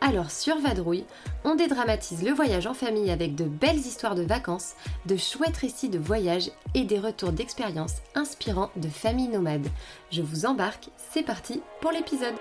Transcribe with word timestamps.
Alors 0.00 0.30
sur 0.30 0.60
Vadrouille, 0.60 1.04
on 1.44 1.54
dédramatise 1.54 2.22
le 2.22 2.32
voyage 2.32 2.66
en 2.66 2.74
famille 2.74 3.10
avec 3.10 3.34
de 3.34 3.44
belles 3.44 3.78
histoires 3.78 4.14
de 4.14 4.22
vacances, 4.22 4.74
de 5.06 5.16
chouettes 5.16 5.56
récits 5.56 5.88
de 5.88 5.98
voyage 5.98 6.50
et 6.74 6.84
des 6.84 6.98
retours 6.98 7.32
d'expériences 7.32 7.96
inspirants 8.14 8.70
de 8.76 8.88
familles 8.88 9.28
nomades. 9.28 9.68
Je 10.10 10.22
vous 10.22 10.46
embarque, 10.46 10.90
c'est 10.96 11.24
parti 11.24 11.62
pour 11.80 11.92
l'épisode. 11.92 12.34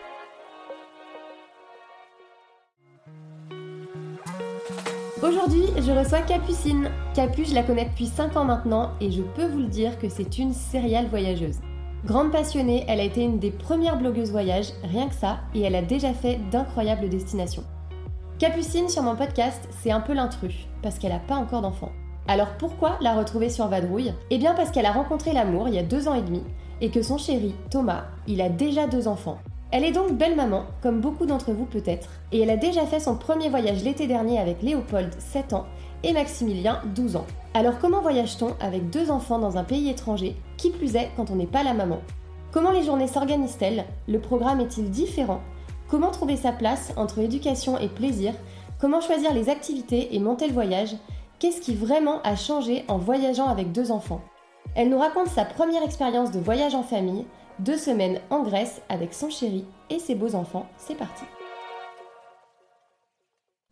Aujourd'hui, 5.23 5.63
je 5.77 5.91
reçois 5.91 6.21
Capucine. 6.21 6.91
Capu, 7.15 7.45
je 7.45 7.55
la 7.55 7.63
connais 7.63 7.85
depuis 7.85 8.07
5 8.07 8.35
ans 8.35 8.45
maintenant 8.45 8.91
et 8.99 9.11
je 9.11 9.21
peux 9.21 9.47
vous 9.47 9.59
le 9.59 9.67
dire 9.67 9.97
que 9.97 10.09
c'est 10.09 10.37
une 10.37 10.53
céréale 10.53 11.07
voyageuse. 11.07 11.59
Grande 12.05 12.31
passionnée, 12.31 12.85
elle 12.87 12.99
a 12.99 13.03
été 13.03 13.23
une 13.23 13.39
des 13.39 13.49
premières 13.49 13.97
blogueuses 13.97 14.29
voyage, 14.29 14.67
rien 14.83 15.07
que 15.07 15.15
ça, 15.15 15.39
et 15.55 15.61
elle 15.61 15.73
a 15.73 15.81
déjà 15.81 16.13
fait 16.13 16.39
d'incroyables 16.51 17.09
destinations. 17.09 17.63
Capucine 18.37 18.89
sur 18.89 19.01
mon 19.01 19.15
podcast, 19.15 19.67
c'est 19.71 19.89
un 19.89 20.01
peu 20.01 20.13
l'intrus, 20.13 20.67
parce 20.83 20.99
qu'elle 20.99 21.13
n'a 21.13 21.19
pas 21.19 21.33
encore 21.33 21.63
d'enfant. 21.63 21.91
Alors 22.27 22.57
pourquoi 22.59 22.99
la 23.01 23.15
retrouver 23.15 23.49
sur 23.49 23.67
Vadrouille? 23.69 24.13
Eh 24.29 24.37
bien 24.37 24.53
parce 24.53 24.69
qu'elle 24.69 24.85
a 24.85 24.91
rencontré 24.91 25.33
l'amour 25.33 25.67
il 25.67 25.73
y 25.73 25.79
a 25.79 25.83
deux 25.83 26.07
ans 26.07 26.13
et 26.13 26.21
demi, 26.21 26.43
et 26.79 26.91
que 26.91 27.01
son 27.01 27.17
chéri, 27.17 27.55
Thomas, 27.71 28.03
il 28.27 28.39
a 28.39 28.49
déjà 28.49 28.85
deux 28.85 29.07
enfants. 29.07 29.39
Elle 29.77 29.83
est 29.83 29.91
donc 29.91 30.13
belle 30.13 30.37
maman, 30.37 30.63
comme 30.81 31.01
beaucoup 31.01 31.25
d'entre 31.25 31.51
vous 31.51 31.65
peut-être, 31.65 32.07
et 32.31 32.39
elle 32.39 32.49
a 32.49 32.55
déjà 32.55 32.85
fait 32.85 33.01
son 33.01 33.17
premier 33.17 33.49
voyage 33.49 33.83
l'été 33.83 34.07
dernier 34.07 34.39
avec 34.39 34.61
Léopold, 34.61 35.13
7 35.19 35.51
ans, 35.51 35.65
et 36.01 36.13
Maximilien, 36.13 36.79
12 36.95 37.17
ans. 37.17 37.25
Alors 37.53 37.77
comment 37.81 37.99
voyage-t-on 37.99 38.55
avec 38.61 38.89
deux 38.89 39.11
enfants 39.11 39.37
dans 39.37 39.57
un 39.57 39.65
pays 39.65 39.89
étranger, 39.89 40.37
qui 40.55 40.69
plus 40.69 40.95
est 40.95 41.09
quand 41.17 41.29
on 41.29 41.35
n'est 41.35 41.45
pas 41.45 41.61
la 41.61 41.73
maman? 41.73 41.99
Comment 42.53 42.71
les 42.71 42.83
journées 42.83 43.09
s'organisent-elles? 43.09 43.83
Le 44.07 44.21
programme 44.21 44.61
est-il 44.61 44.89
différent? 44.89 45.41
Comment 45.89 46.11
trouver 46.11 46.37
sa 46.37 46.53
place 46.53 46.93
entre 46.95 47.19
éducation 47.19 47.77
et 47.77 47.89
plaisir? 47.89 48.31
Comment 48.79 49.01
choisir 49.01 49.33
les 49.33 49.49
activités 49.49 50.15
et 50.15 50.19
monter 50.19 50.47
le 50.47 50.53
voyage? 50.53 50.95
Qu'est-ce 51.37 51.59
qui 51.59 51.75
vraiment 51.75 52.21
a 52.23 52.37
changé 52.37 52.85
en 52.87 52.97
voyageant 52.97 53.49
avec 53.49 53.73
deux 53.73 53.91
enfants? 53.91 54.21
Elle 54.73 54.87
nous 54.87 54.99
raconte 54.99 55.27
sa 55.27 55.43
première 55.43 55.83
expérience 55.83 56.31
de 56.31 56.39
voyage 56.39 56.75
en 56.75 56.83
famille, 56.83 57.25
deux 57.59 57.77
semaines 57.77 58.19
en 58.29 58.43
Grèce 58.43 58.81
avec 58.89 59.13
son 59.13 59.29
chéri 59.29 59.65
et 59.89 59.99
ses 59.99 60.15
beaux 60.15 60.35
enfants. 60.35 60.67
C'est 60.77 60.95
parti 60.95 61.23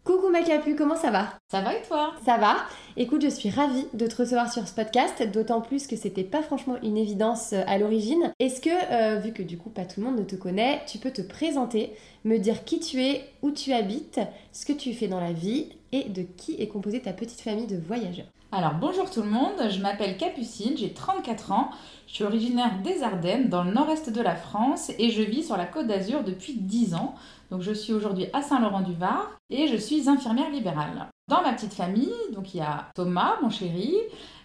Coucou 0.04 0.30
Macapu, 0.30 0.76
comment 0.76 0.98
ça 0.98 1.12
va? 1.12 1.30
Ça 1.50 1.62
va 1.62 1.76
et 1.76 1.82
toi? 1.84 2.14
Ça 2.26 2.38
va. 2.38 2.58
Écoute, 2.98 3.22
je 3.22 3.30
suis 3.30 3.50
ravie 3.50 3.86
de 3.94 4.06
te 4.06 4.18
recevoir 4.18 4.52
sur 4.52 4.68
ce 4.68 4.74
podcast, 4.74 5.24
d'autant 5.32 5.62
plus 5.62 5.88
que 5.88 5.96
c'était 5.96 6.26
pas 6.26 6.42
franchement 6.42 6.76
une 6.84 6.98
évidence 6.98 7.54
euh, 7.54 7.64
à 7.68 7.78
l'origine. 7.78 8.34
Est-ce 8.40 8.60
que, 8.60 8.70
euh, 8.70 9.20
vu 9.20 9.32
que 9.32 9.42
du 9.42 9.58
coup 9.58 9.70
pas 9.70 9.86
tout 9.86 10.02
le 10.02 10.08
monde 10.08 10.20
ne 10.20 10.26
te 10.26 10.36
connaît, 10.36 10.82
tu 10.88 10.98
peux 10.98 11.12
te 11.12 11.22
présenter, 11.22 11.94
me 12.26 12.38
dire 12.38 12.66
qui 12.66 12.82
tu 12.82 13.02
es, 13.02 13.24
où 13.42 13.52
tu 13.52 13.72
habites, 13.72 14.20
ce 14.52 14.66
que 14.66 14.74
tu 14.74 14.94
fais 14.94 15.08
dans 15.08 15.22
la 15.22 15.32
vie 15.32 15.70
et 15.94 16.10
de 16.10 16.24
qui 16.24 16.62
est 16.62 16.68
composée 16.68 17.00
ta 17.00 17.14
petite 17.14 17.40
famille 17.40 17.68
de 17.68 17.78
voyageurs? 17.78 18.28
Alors 18.56 18.76
bonjour 18.80 19.10
tout 19.10 19.24
le 19.24 19.30
monde, 19.32 19.68
je 19.72 19.80
m'appelle 19.80 20.16
Capucine, 20.16 20.78
j'ai 20.78 20.94
34 20.94 21.52
ans, 21.54 21.72
je 22.06 22.14
suis 22.14 22.24
originaire 22.24 22.84
des 22.84 23.02
Ardennes, 23.02 23.50
dans 23.50 23.64
le 23.64 23.72
nord-est 23.72 24.12
de 24.12 24.22
la 24.22 24.36
France, 24.36 24.92
et 25.00 25.10
je 25.10 25.24
vis 25.24 25.42
sur 25.42 25.58
la 25.58 25.66
côte 25.66 25.88
d'Azur 25.88 26.24
depuis 26.24 26.54
10 26.54 26.94
ans. 26.94 27.16
Donc 27.50 27.62
je 27.62 27.72
suis 27.72 27.94
aujourd'hui 27.94 28.28
à 28.32 28.44
Saint-Laurent-du-Var 28.44 29.32
et 29.50 29.66
je 29.66 29.76
suis 29.76 30.08
infirmière 30.08 30.52
libérale. 30.52 31.10
Dans 31.28 31.42
ma 31.42 31.54
petite 31.54 31.74
famille, 31.74 32.14
donc 32.32 32.54
il 32.54 32.58
y 32.58 32.62
a 32.62 32.90
Thomas, 32.94 33.38
mon 33.42 33.50
chéri, 33.50 33.96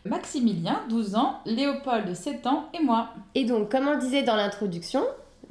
Maximilien, 0.07 0.81
12 0.89 1.15
ans, 1.15 1.41
Léopold, 1.45 2.15
7 2.15 2.47
ans 2.47 2.65
et 2.73 2.83
moi. 2.83 3.11
Et 3.35 3.45
donc, 3.45 3.71
comme 3.71 3.89
on 3.89 3.99
disait 3.99 4.23
dans 4.23 4.37
l'introduction, 4.37 5.03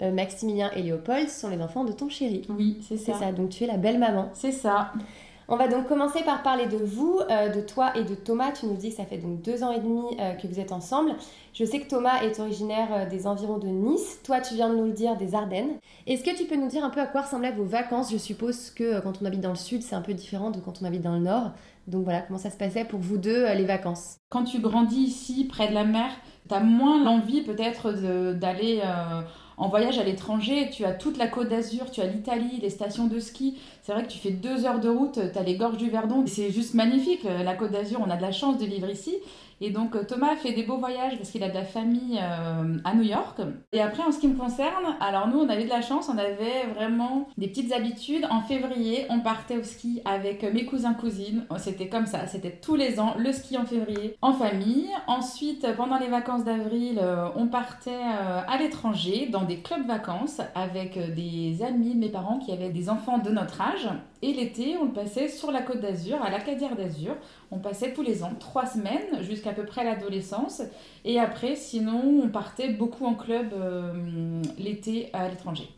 euh, 0.02 0.12
Maximilien 0.12 0.72
et 0.76 0.81
Léopold 0.81 1.30
sont 1.30 1.50
les 1.50 1.62
enfants 1.62 1.84
de 1.84 1.92
ton 1.92 2.10
chéri. 2.10 2.42
Oui, 2.50 2.80
c'est 2.81 2.98
ça, 2.98 3.31
donc 3.31 3.50
tu 3.50 3.66
es 3.66 3.68
la 3.68 3.78
belle 3.78 4.00
maman. 4.00 4.31
C'est 4.34 4.52
ça. 4.52 4.94
On 5.50 5.56
va 5.56 5.69
donc 5.69 5.88
commencer 5.88 6.24
par 6.24 6.44
parler 6.44 6.66
de 6.66 6.75
vous, 6.75 7.22
euh, 7.31 7.47
de 7.47 7.62
toi 7.62 7.96
et 7.96 8.03
de 8.03 8.16
Thomas. 8.16 8.52
Tu 8.52 8.66
nous 8.66 8.75
dis 8.75 8.90
que 8.90 8.97
ça 8.97 9.06
fait 9.06 9.18
donc 9.18 9.41
deux 9.41 9.63
ans 9.63 9.72
et 9.72 9.80
demi 9.80 10.03
euh, 10.19 10.34
que 10.34 10.46
vous 10.46 10.59
êtes 10.59 10.74
ensemble. 10.74 11.12
Je 11.53 11.63
sais 11.63 11.80
que 11.80 11.88
Thomas 11.88 12.22
est 12.22 12.38
originaire 12.41 12.90
euh, 12.91 13.06
des 13.06 13.28
environs 13.28 13.57
de 13.57 13.68
Nice. 13.68 14.19
Toi, 14.25 14.41
tu 14.41 14.56
viens 14.56 14.69
de 14.69 14.75
nous 14.75 14.84
le 14.84 14.91
dire, 14.91 15.16
des 15.16 15.36
Ardennes. 15.36 15.78
Est-ce 16.06 16.25
que 16.25 16.36
tu 16.36 16.44
peux 16.44 16.57
nous 16.57 16.68
dire 16.68 16.84
un 16.84 16.90
peu 16.90 17.00
à 17.00 17.07
quoi 17.07 17.22
ressemblaient 17.22 17.53
vos 17.53 17.63
vacances? 17.63 18.12
Je 18.12 18.18
suppose 18.18 18.72
que 18.72 19.00
quand 19.00 19.22
on 19.22 19.25
habite 19.25 19.40
dans 19.40 19.52
le 19.52 19.56
sud, 19.56 19.84
c'est 19.84 19.96
un 19.96 20.02
peu 20.02 20.13
différent 20.13 20.52
de 20.52 20.59
quand 20.59 20.81
on 20.81 20.86
habite 20.86 21.02
dans 21.02 21.13
le 21.13 21.24
nord. 21.24 21.52
Donc 21.88 22.03
voilà, 22.03 22.24
comment 22.24 22.40
ça 22.40 22.50
se 22.50 22.57
passait 22.57 22.84
pour 22.84 23.00
vous 23.00 23.18
deux, 23.18 23.46
les 23.53 23.63
vacances? 23.63 24.18
Quand 24.28 24.44
tu 24.44 24.59
grandis 24.59 25.03
ici, 25.03 25.46
près 25.46 25.69
de 25.69 25.74
la 25.74 25.86
mer, 25.86 26.09
tu 26.50 26.56
as 26.56 26.59
moins 26.59 27.02
l'envie 27.02 27.41
peut-être 27.41 27.94
d'aller 28.34 28.81
en 29.57 29.69
voyage 29.69 29.97
à 29.97 30.03
l'étranger. 30.03 30.69
Tu 30.72 30.85
as 30.85 30.94
toute 30.94 31.18
la 31.18 31.28
côte 31.28 31.50
d'Azur, 31.50 31.91
tu 31.91 32.01
as 32.01 32.06
l'Italie, 32.06 32.59
les 32.62 32.69
stations 32.69 33.07
de 33.07 33.19
ski. 33.19 33.57
C'est 33.81 33.91
vrai 33.91 34.03
que 34.03 34.12
tu 34.12 34.19
fais 34.19 34.31
deux 34.31 34.66
heures 34.66 34.79
de 34.79 34.90
route, 34.90 35.19
tu 35.34 35.38
as 35.38 35.44
les 35.44 35.56
gorges 35.56 35.78
du 35.78 35.90
Verdon. 35.90 36.23
C'est 36.28 36.51
juste 36.51 36.73
magnifique. 36.73 37.25
Euh, 37.25 37.44
La 37.44 37.56
côte 37.56 37.72
d'Azur, 37.72 38.00
on 38.06 38.09
a 38.09 38.16
de 38.18 38.22
la 38.22 38.31
chance 38.31 38.57
de 38.57 38.66
vivre 38.66 38.90
ici. 38.90 39.16
Et 39.59 39.72
donc 39.72 39.95
euh, 39.95 40.03
Thomas 40.03 40.35
fait 40.35 40.53
des 40.53 40.63
beaux 40.63 40.78
voyages 40.78 41.18
parce 41.18 41.31
qu'il 41.31 41.44
a 41.44 41.50
de 41.50 41.53
la 41.53 41.63
famille 41.63 42.19
euh, 42.22 42.78
à 42.84 42.94
New 42.94 43.03
York. 43.03 43.41
Et 43.72 43.81
après, 43.81 44.03
en 44.03 44.12
ce 44.12 44.19
qui 44.19 44.28
me 44.28 44.38
concerne, 44.38 44.95
alors 45.00 45.28
nous, 45.28 45.40
on 45.40 45.50
avait 45.50 45.66
de 45.66 45.69
la 45.69 45.81
chance, 45.81 46.09
on 46.13 46.18
avait 46.18 46.68
vraiment 46.75 47.28
des 47.38 47.47
petites 47.47 47.73
habitudes. 47.73 48.25
En 48.29 48.41
février, 48.41 49.06
on 49.09 49.19
partait 49.19 49.57
au 49.57 49.63
ski 49.63 50.01
avec 50.06 50.44
mes 50.44 50.66
cousins 50.66 50.94
cousines. 50.94 51.45
C'était 51.57 51.88
comme 51.88 52.06
ça, 52.06 52.28
c'était 52.28 52.51
tous 52.51 52.75
les 52.75 53.00
ans 53.00 53.16
le 53.18 53.31
ski 53.31 53.57
en 53.57 53.66
février 53.66 54.16
en 54.22 54.34
famille. 54.34 54.88
Ensuite, 55.07 55.68
pendant 55.75 55.97
les 55.97 56.07
vacances 56.07 56.44
d'avril, 56.44 57.00
euh, 57.01 57.28
on 57.35 57.47
partait 57.47 57.91
à 58.47 58.57
l'étranger 58.57 59.28
dans 59.31 59.44
des 59.44 59.57
clubs 59.57 59.85
vacances 59.88 60.41
avec 60.56 60.97
des 61.16 61.63
amis 61.63 61.94
de 61.94 62.00
mes 62.00 62.09
parents 62.09 62.39
qui 62.39 62.51
avaient 62.51 62.69
des 62.69 62.89
enfants 62.89 63.18
de 63.18 63.29
notre 63.29 63.62
âge. 63.62 63.89
Et 64.22 64.34
l'été, 64.34 64.75
on 64.81 64.85
le 64.85 64.91
passait 64.91 65.28
sur 65.28 65.51
la 65.51 65.62
côte 65.62 65.79
d'Azur, 65.79 66.22
à 66.24 66.31
l'Acadière 66.31 66.75
d'Azur. 66.75 67.16
On 67.51 67.59
passait 67.59 67.94
tous 67.94 68.01
les 68.01 68.24
ans, 68.24 68.34
trois 68.39 68.66
semaines, 68.66 69.22
jusqu'à 69.22 69.47
peu 69.53 69.66
près 69.66 69.84
l'adolescence. 69.84 70.62
Et 71.06 71.19
après, 71.19 71.56
sinon, 71.56 72.22
on 72.24 72.28
partait 72.30 72.69
beaucoup 72.69 73.06
en 73.06 73.13
club 73.16 73.47
euh, 73.53 73.94
l'été 74.58 75.09
à 75.13 75.28
l'étranger. 75.30 75.69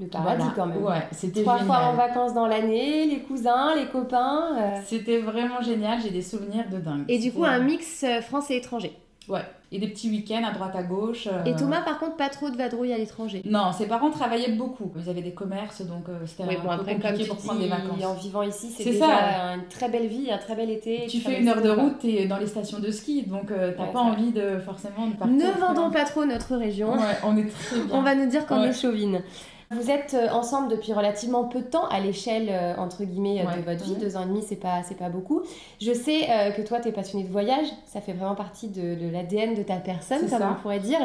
Le 0.00 0.06
paradis 0.06 0.38
Voilà. 0.38 0.52
quand 0.56 0.66
même. 0.66 0.82
Ouais, 0.82 1.06
c'était 1.12 1.42
Trois 1.42 1.58
génial. 1.58 1.66
fois 1.66 1.86
en 1.86 1.92
vacances 1.94 2.34
dans 2.34 2.46
l'année, 2.48 3.06
les 3.06 3.20
cousins, 3.20 3.74
les 3.76 3.86
copains. 3.86 4.56
euh, 4.58 4.80
C'était 4.84 5.20
vraiment 5.20 5.60
génial, 5.62 6.00
j'ai 6.02 6.10
des 6.10 6.22
souvenirs 6.22 6.64
de 6.70 6.78
dingue. 6.78 7.04
Et 7.08 7.18
du 7.18 7.32
coup, 7.32 7.44
un 7.44 7.60
mix 7.60 8.02
euh, 8.02 8.20
français 8.20 8.56
étranger. 8.56 8.92
Ouais, 9.28 9.42
et 9.74 9.78
des 9.78 9.88
petits 9.88 10.08
week-ends 10.08 10.42
à 10.48 10.52
droite 10.52 10.74
à 10.76 10.82
gauche. 10.82 11.26
euh. 11.26 11.44
Et 11.44 11.54
Thomas, 11.56 11.80
par 11.82 11.98
contre, 11.98 12.16
pas 12.16 12.28
trop 12.28 12.48
de 12.50 12.56
vadrouille 12.56 12.92
à 12.92 12.98
l'étranger. 12.98 13.42
Non, 13.44 13.72
ses 13.72 13.86
parents 13.86 14.10
travaillaient 14.10 14.52
beaucoup. 14.52 14.90
Ils 14.96 15.10
avaient 15.10 15.20
des 15.22 15.32
commerces, 15.34 15.82
donc 15.82 16.08
euh, 16.08 16.12
c'était 16.26 16.44
Oui, 16.48 16.56
un 16.56 16.62
bon, 16.62 16.68
peu 16.68 16.74
après, 16.74 16.94
compliqué 16.94 17.24
pour 17.26 17.36
dis, 17.36 17.46
prendre 17.46 17.60
des 17.60 17.68
vacances. 17.68 18.04
en 18.04 18.14
vivant 18.14 18.42
ici, 18.42 18.70
c'est 18.76 18.84
C'est 18.84 18.90
déjà 18.92 19.06
ça. 19.06 19.54
une 19.56 19.66
très 19.68 19.88
belle 19.88 20.06
vie, 20.06 20.30
un 20.30 20.38
très 20.38 20.54
bel 20.54 20.70
été. 20.70 21.06
Tu 21.08 21.18
fais 21.18 21.40
une 21.40 21.48
heure 21.48 21.60
de 21.62 21.70
route, 21.70 21.98
t'es 21.98 22.26
dans 22.26 22.38
les 22.38 22.46
stations 22.46 22.78
de 22.78 22.90
ski, 22.90 23.22
donc 23.24 23.50
euh, 23.50 23.72
t'as 23.76 23.84
Ouais, 23.84 23.92
pas 23.92 24.00
envie 24.00 24.30
de 24.32 24.58
forcément 24.64 25.06
de 25.08 25.14
partir. 25.16 25.36
Ne 25.36 25.60
vendons 25.60 25.90
pas 25.90 26.04
trop 26.04 26.24
notre 26.24 26.56
région. 26.56 26.92
Ouais, 26.92 27.18
on 27.24 27.36
est 27.36 27.48
très 27.48 27.76
bien. 27.84 27.94
On 27.94 28.02
va 28.02 28.14
nous 28.14 28.26
dire 28.26 28.46
qu'on 28.46 28.60
Ouais. 28.62 28.68
est 28.68 28.80
chauvine. 28.80 29.22
Vous 29.70 29.90
êtes 29.90 30.14
euh, 30.14 30.28
ensemble 30.30 30.68
depuis 30.68 30.92
relativement 30.92 31.44
peu 31.44 31.60
de 31.60 31.66
temps 31.66 31.86
à 31.88 32.00
l'échelle 32.00 32.48
euh, 32.50 32.74
entre 32.76 33.04
guillemets 33.04 33.40
euh, 33.42 33.46
Ouais, 33.46 33.56
de 33.56 33.62
votre 33.62 33.84
vie, 33.84 33.92
ouais. 33.92 33.98
deux 33.98 34.16
ans 34.16 34.22
et 34.22 34.26
demi, 34.26 34.42
c'est 34.46 34.56
pas 34.56 34.82
c'est 34.82 34.96
pas 34.96 35.08
beaucoup. 35.08 35.42
Je 35.80 35.92
sais 35.92 36.30
euh, 36.30 36.50
que 36.50 36.62
toi 36.62 36.80
tu 36.80 36.88
es 36.88 36.92
passionné 36.92 37.24
de 37.24 37.32
voyage, 37.32 37.66
ça 37.86 38.00
fait 38.00 38.12
vraiment 38.12 38.34
partie 38.34 38.68
de, 38.68 38.94
de 38.94 39.08
l'ADN 39.10 39.54
de 39.54 39.62
ta 39.62 39.76
personne, 39.76 40.20
comme 40.20 40.28
ça. 40.40 40.56
on 40.58 40.60
pourrait 40.62 40.80
dire. 40.80 41.00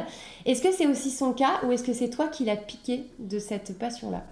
Est-ce 0.46 0.62
que 0.62 0.72
c'est 0.72 0.88
aussi 0.88 1.10
son 1.12 1.34
cas 1.34 1.62
ou 1.66 1.72
est-ce 1.72 1.84
que 1.84 1.94
c'est 1.94 2.10
toi 2.10 2.28
qui 2.28 2.46
l'as 2.46 2.58
piqué 2.58 3.06
de 3.20 3.40
cette 3.40 3.78
passion-là? 3.80 4.24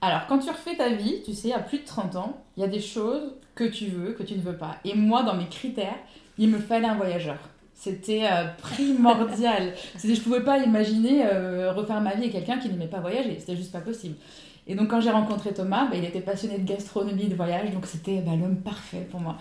Alors, 0.00 0.26
quand 0.28 0.38
tu 0.40 0.50
refais 0.50 0.76
ta 0.76 0.88
vie, 0.90 1.22
tu 1.24 1.32
sais, 1.32 1.52
à 1.52 1.60
plus 1.60 1.78
de 1.78 1.84
30 1.84 2.16
ans, 2.16 2.32
il 2.56 2.60
y 2.62 2.64
a 2.64 2.68
des 2.68 2.80
choses 2.80 3.34
que 3.54 3.64
tu 3.64 3.86
veux, 3.86 4.12
que 4.14 4.24
tu 4.24 4.34
ne 4.34 4.40
veux 4.40 4.56
pas. 4.56 4.76
Et 4.84 4.94
moi, 4.94 5.22
dans 5.22 5.34
mes 5.34 5.46
critères, 5.48 5.94
il 6.38 6.48
me 6.50 6.58
fallait 6.58 6.88
un 6.88 6.96
voyageur. 6.96 7.38
C'était 7.82 8.26
euh, 8.30 8.44
primordial. 8.58 9.72
je 10.04 10.20
pouvais 10.20 10.44
pas 10.44 10.58
imaginer 10.58 11.26
euh, 11.26 11.72
refaire 11.72 12.00
ma 12.00 12.14
vie 12.14 12.22
avec 12.22 12.32
quelqu'un 12.32 12.58
qui 12.58 12.68
n'aimait 12.68 12.86
pas 12.86 13.00
voyager. 13.00 13.36
C'était 13.40 13.56
juste 13.56 13.72
pas 13.72 13.80
possible. 13.80 14.14
Et 14.68 14.76
donc 14.76 14.86
quand 14.86 15.00
j'ai 15.00 15.10
rencontré 15.10 15.52
Thomas, 15.52 15.88
bah, 15.90 15.96
il 15.96 16.04
était 16.04 16.20
passionné 16.20 16.58
de 16.58 16.64
gastronomie, 16.64 17.26
de 17.26 17.34
voyage, 17.34 17.72
donc 17.72 17.86
c'était 17.86 18.20
bah, 18.20 18.32
l'homme 18.40 18.58
parfait 18.58 19.04
pour 19.10 19.18
moi. 19.18 19.36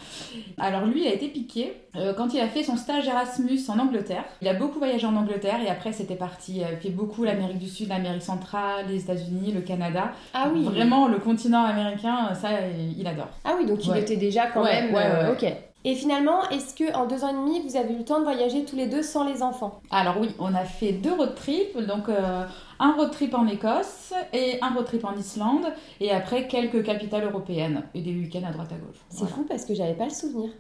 Alors 0.57 0.87
lui, 0.87 1.03
il 1.03 1.07
a 1.07 1.13
été 1.13 1.27
piqué 1.27 1.73
euh, 1.95 2.15
quand 2.15 2.33
il 2.33 2.39
a 2.39 2.47
fait 2.47 2.63
son 2.63 2.77
stage 2.77 3.07
Erasmus 3.07 3.59
en 3.67 3.77
Angleterre. 3.77 4.23
Il 4.41 4.47
a 4.47 4.55
beaucoup 4.55 4.79
voyagé 4.79 5.05
en 5.05 5.15
Angleterre 5.15 5.59
et 5.63 5.69
après 5.69 5.91
c'était 5.91 6.15
parti. 6.15 6.55
Il 6.55 6.63
a 6.63 6.75
fait 6.77 6.89
beaucoup 6.89 7.23
l'Amérique 7.23 7.59
du 7.59 7.69
Sud, 7.69 7.89
l'Amérique 7.89 8.23
centrale, 8.23 8.85
les 8.89 9.03
États-Unis, 9.03 9.51
le 9.51 9.61
Canada. 9.61 10.13
Ah 10.33 10.49
oui. 10.51 10.63
Vraiment 10.63 11.07
le 11.07 11.19
continent 11.19 11.63
américain, 11.63 12.33
ça 12.33 12.49
il 12.97 13.05
adore. 13.05 13.29
Ah 13.45 13.53
oui, 13.55 13.67
donc 13.67 13.85
il 13.85 13.95
était 13.97 14.17
déjà 14.17 14.47
quand 14.47 14.63
même. 14.63 14.95
Euh, 14.95 15.33
ok. 15.33 15.45
Et 15.83 15.95
finalement, 15.95 16.47
est-ce 16.49 16.75
que 16.75 16.95
en 16.95 17.07
deux 17.07 17.23
ans 17.23 17.29
et 17.29 17.33
demi, 17.33 17.59
vous 17.61 17.75
avez 17.75 17.93
eu 17.93 17.97
le 17.97 18.05
temps 18.05 18.19
de 18.19 18.23
voyager 18.23 18.65
tous 18.65 18.75
les 18.75 18.85
deux 18.85 19.01
sans 19.01 19.23
les 19.27 19.41
enfants? 19.41 19.81
Alors 19.89 20.19
oui, 20.19 20.29
on 20.37 20.53
a 20.53 20.63
fait 20.63 20.91
deux 20.91 21.13
road 21.13 21.33
trips, 21.35 21.75
donc 21.87 22.07
euh, 22.07 22.45
un 22.79 22.93
road 22.93 23.09
trip 23.11 23.33
en 23.33 23.47
Écosse 23.47 24.13
et 24.31 24.59
un 24.61 24.69
road 24.69 24.85
trip 24.85 25.03
en 25.05 25.15
Islande, 25.15 25.65
et 25.99 26.11
après 26.11 26.47
quelques 26.47 26.83
capitales 26.83 27.23
européennes 27.23 27.83
et 27.95 28.01
des 28.01 28.13
week-ends 28.13 28.47
à 28.47 28.51
droite 28.51 28.71
à 28.71 28.75
gauche. 28.75 28.99
C'est 29.09 29.27
fou 29.27 29.43
parce 29.47 29.65
que 29.65 29.73
j'avais 29.73 29.95
pas 29.95 30.05
le 30.05 30.11
souvenir. 30.11 30.51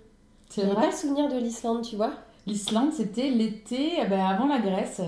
C'est 0.49 0.63
vrai? 0.63 0.75
pas 0.75 0.87
le 0.87 0.91
souvenir 0.91 1.29
de 1.29 1.37
l'Islande, 1.37 1.83
tu 1.83 1.95
vois. 1.95 2.11
L'Islande, 2.47 2.91
c'était 2.91 3.29
l'été 3.29 3.93
eh 4.01 4.07
ben, 4.07 4.25
avant 4.25 4.47
la 4.47 4.59
Grèce. 4.59 5.01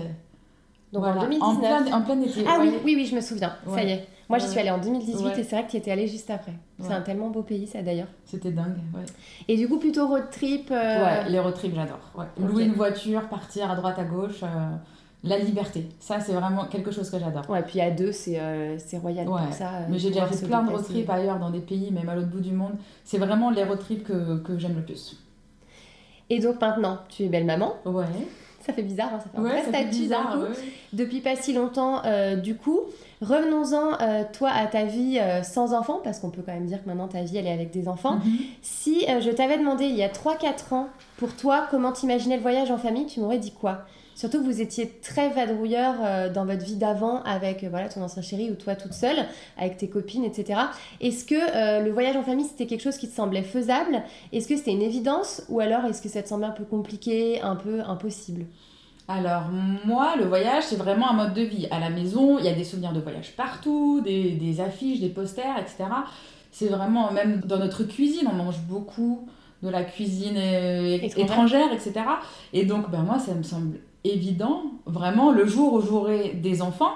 Donc 0.92 1.04
en 1.04 1.20
2019. 1.20 1.92
En 1.92 2.02
plein, 2.02 2.22
été. 2.22 2.44
Ah 2.46 2.58
oui, 2.60 2.70
oui, 2.84 2.94
oui, 2.94 3.06
je 3.06 3.16
me 3.16 3.20
souviens. 3.20 3.56
Ça 3.66 3.82
y 3.82 3.90
est. 3.90 4.08
Moi, 4.28 4.38
j'y 4.38 4.48
suis 4.48 4.58
allée 4.58 4.70
en 4.70 4.78
2018 4.78 5.38
et 5.38 5.42
c'est 5.42 5.56
vrai 5.56 5.66
que 5.66 5.70
tu 5.70 5.76
étais 5.76 5.90
allée 5.90 6.06
juste 6.06 6.30
après. 6.30 6.52
C'est 6.80 6.92
un 6.92 7.00
tellement 7.00 7.30
beau 7.30 7.42
pays, 7.42 7.66
ça 7.66 7.82
d'ailleurs. 7.82 8.08
C'était 8.24 8.50
dingue, 8.50 8.76
ouais. 8.94 9.04
Et 9.48 9.56
du 9.56 9.68
coup, 9.68 9.78
plutôt 9.78 10.08
road 10.08 10.30
trip 10.30 10.70
euh, 10.70 11.04
Ouais, 11.04 11.28
les 11.28 11.38
road 11.38 11.54
trips, 11.54 11.74
j'adore. 11.74 12.00
Louer 12.38 12.64
une 12.64 12.72
voiture, 12.72 13.28
partir 13.28 13.70
à 13.70 13.76
droite, 13.76 13.98
à 13.98 14.04
gauche. 14.04 14.42
Euh, 14.42 14.46
la 15.22 15.38
liberté, 15.38 15.88
ça 16.00 16.20
c'est 16.20 16.34
vraiment 16.34 16.66
quelque 16.66 16.90
chose 16.90 17.10
que 17.10 17.18
j'adore. 17.18 17.48
Ouais, 17.48 17.62
puis 17.62 17.80
à 17.80 17.90
deux, 17.90 18.12
c'est 18.12 18.38
euh, 18.38 18.76
royal 19.00 19.24
pour 19.24 19.40
ça. 19.52 19.70
mais 19.88 19.98
j'ai 19.98 20.10
déjà 20.10 20.26
fait 20.26 20.46
plein 20.46 20.62
de 20.62 20.70
road 20.70 20.84
trips 20.84 21.08
ailleurs 21.08 21.38
dans 21.38 21.50
des 21.50 21.60
pays, 21.60 21.90
même 21.90 22.08
à 22.08 22.14
l'autre 22.14 22.28
bout 22.28 22.40
du 22.40 22.52
monde. 22.52 22.74
C'est 23.04 23.18
vraiment 23.18 23.50
les 23.50 23.64
road 23.64 23.78
trips 23.78 24.04
que, 24.04 24.38
que 24.38 24.58
j'aime 24.58 24.76
le 24.76 24.82
plus. 24.82 25.18
Et 26.28 26.40
donc 26.40 26.60
maintenant, 26.60 26.98
tu 27.08 27.24
es 27.24 27.28
belle 27.28 27.46
maman. 27.46 27.74
Ouais. 27.86 28.04
Ça 28.60 28.72
fait 28.72 28.82
bizarre, 28.82 29.10
hein, 29.14 29.20
ça 29.20 29.28
fait 29.28 29.46
ouais, 29.46 29.62
ça 29.62 29.72
fait 29.72 29.84
bizarre, 29.90 30.38
Depuis 30.94 31.20
pas 31.20 31.36
si 31.36 31.52
longtemps, 31.52 32.02
du 32.42 32.56
coup. 32.56 32.80
Revenons-en, 33.22 34.00
euh, 34.00 34.24
toi, 34.32 34.50
à 34.50 34.66
ta 34.66 34.84
vie 34.84 35.18
euh, 35.20 35.42
sans 35.42 35.72
enfants, 35.72 36.00
parce 36.02 36.18
qu'on 36.18 36.30
peut 36.30 36.42
quand 36.44 36.52
même 36.52 36.66
dire 36.66 36.82
que 36.82 36.88
maintenant 36.88 37.08
ta 37.08 37.22
vie, 37.22 37.36
elle 37.36 37.46
est 37.46 37.52
avec 37.52 37.70
des 37.70 37.88
enfants. 37.88 38.16
Mhm. 38.16 38.38
Si 38.62 39.06
euh, 39.08 39.20
je 39.20 39.30
t'avais 39.30 39.58
demandé 39.58 39.84
il 39.84 39.94
y 39.94 40.02
a 40.02 40.08
3-4 40.08 40.74
ans, 40.74 40.88
pour 41.16 41.34
toi, 41.34 41.66
comment 41.70 41.92
t'imaginais 41.92 42.36
le 42.36 42.42
voyage 42.42 42.70
en 42.70 42.78
famille, 42.78 43.06
tu 43.06 43.20
m'aurais 43.20 43.38
dit 43.38 43.52
quoi? 43.52 43.82
Surtout 44.16 44.38
que 44.38 44.44
vous 44.44 44.60
étiez 44.60 44.88
très 45.02 45.28
vadrouilleur 45.28 46.30
dans 46.32 46.46
votre 46.46 46.64
vie 46.64 46.76
d'avant 46.76 47.20
avec 47.24 47.64
voilà, 47.64 47.88
ton 47.88 48.00
ancien 48.00 48.22
chéri 48.22 48.48
ou 48.48 48.54
toi 48.54 48.76
toute 48.76 48.92
seule, 48.92 49.26
avec 49.58 49.76
tes 49.76 49.88
copines, 49.88 50.22
etc. 50.22 50.60
Est-ce 51.00 51.24
que 51.24 51.82
le 51.82 51.90
voyage 51.90 52.14
en 52.14 52.22
famille, 52.22 52.44
c'était 52.44 52.66
quelque 52.66 52.82
chose 52.82 52.96
qui 52.96 53.08
te 53.08 53.14
semblait 53.16 53.42
faisable? 53.42 54.04
Est-ce 54.32 54.46
que 54.46 54.56
c'était 54.56 54.70
une 54.70 54.82
évidence? 54.82 55.42
Ou 55.48 55.58
alors 55.58 55.84
est-ce 55.86 56.00
que 56.00 56.08
ça 56.08 56.22
te 56.22 56.28
semblait 56.28 56.46
un 56.46 56.52
peu 56.52 56.62
compliqué, 56.62 57.40
un 57.40 57.56
peu 57.56 57.80
impossible? 57.80 58.46
Alors 59.06 59.44
moi, 59.84 60.16
le 60.16 60.24
voyage, 60.24 60.64
c'est 60.64 60.76
vraiment 60.76 61.10
un 61.10 61.12
mode 61.12 61.34
de 61.34 61.42
vie. 61.42 61.66
À 61.70 61.78
la 61.78 61.90
maison, 61.90 62.38
il 62.38 62.44
y 62.44 62.48
a 62.48 62.54
des 62.54 62.64
souvenirs 62.64 62.92
de 62.92 63.00
voyage 63.00 63.32
partout, 63.36 64.00
des, 64.00 64.60
affiches, 64.60 65.00
des 65.00 65.10
posters, 65.10 65.58
etc. 65.58 65.84
C'est 66.50 66.68
vraiment, 66.68 67.10
même 67.12 67.40
dans 67.44 67.58
notre 67.58 67.84
cuisine, 67.84 68.28
on 68.30 68.34
mange 68.34 68.60
beaucoup 68.60 69.28
de 69.62 69.68
la 69.68 69.84
cuisine 69.84 70.36
euh, 70.36 70.98
étrangère, 71.16 71.72
etc. 71.72 71.92
Et 72.52 72.64
donc, 72.64 72.90
ben 72.90 73.02
moi, 73.02 73.18
ça 73.18 73.34
me 73.34 73.42
semble 73.42 73.78
évident, 74.04 74.64
vraiment, 74.86 75.32
le 75.32 75.46
jour 75.46 75.74
où 75.74 75.80
j'aurai 75.80 76.30
des 76.34 76.62
enfants, 76.62 76.92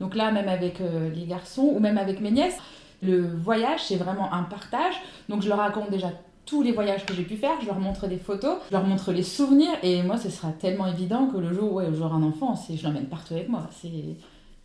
donc 0.00 0.14
là, 0.14 0.30
même 0.30 0.48
avec 0.48 0.80
euh, 0.80 1.10
les 1.10 1.26
garçons 1.26 1.72
ou 1.74 1.78
même 1.78 1.98
avec 1.98 2.20
mes 2.20 2.30
nièces, 2.30 2.56
le 3.02 3.34
voyage, 3.34 3.80
c'est 3.84 3.96
vraiment 3.96 4.32
un 4.32 4.42
partage. 4.42 4.94
Donc 5.28 5.42
je 5.42 5.48
leur 5.48 5.58
raconte 5.58 5.90
déjà 5.90 6.10
tous 6.46 6.62
les 6.62 6.72
voyages 6.72 7.06
que 7.06 7.14
j'ai 7.14 7.22
pu 7.22 7.36
faire, 7.36 7.60
je 7.60 7.66
leur 7.66 7.78
montre 7.78 8.06
des 8.06 8.18
photos, 8.18 8.56
je 8.68 8.74
leur 8.74 8.84
montre 8.84 9.12
les 9.12 9.22
souvenirs, 9.22 9.72
et 9.82 10.02
moi, 10.02 10.16
ce 10.16 10.30
sera 10.30 10.52
tellement 10.52 10.86
évident 10.86 11.26
que 11.26 11.38
le 11.38 11.52
jour 11.52 11.72
où 11.72 11.76
ouais, 11.76 11.86
j'aurai 11.92 12.14
un 12.14 12.22
enfant, 12.22 12.54
je 12.68 12.82
l'emmène 12.82 13.06
partout 13.06 13.34
avec 13.34 13.48
moi. 13.48 13.68
C'est. 13.80 14.16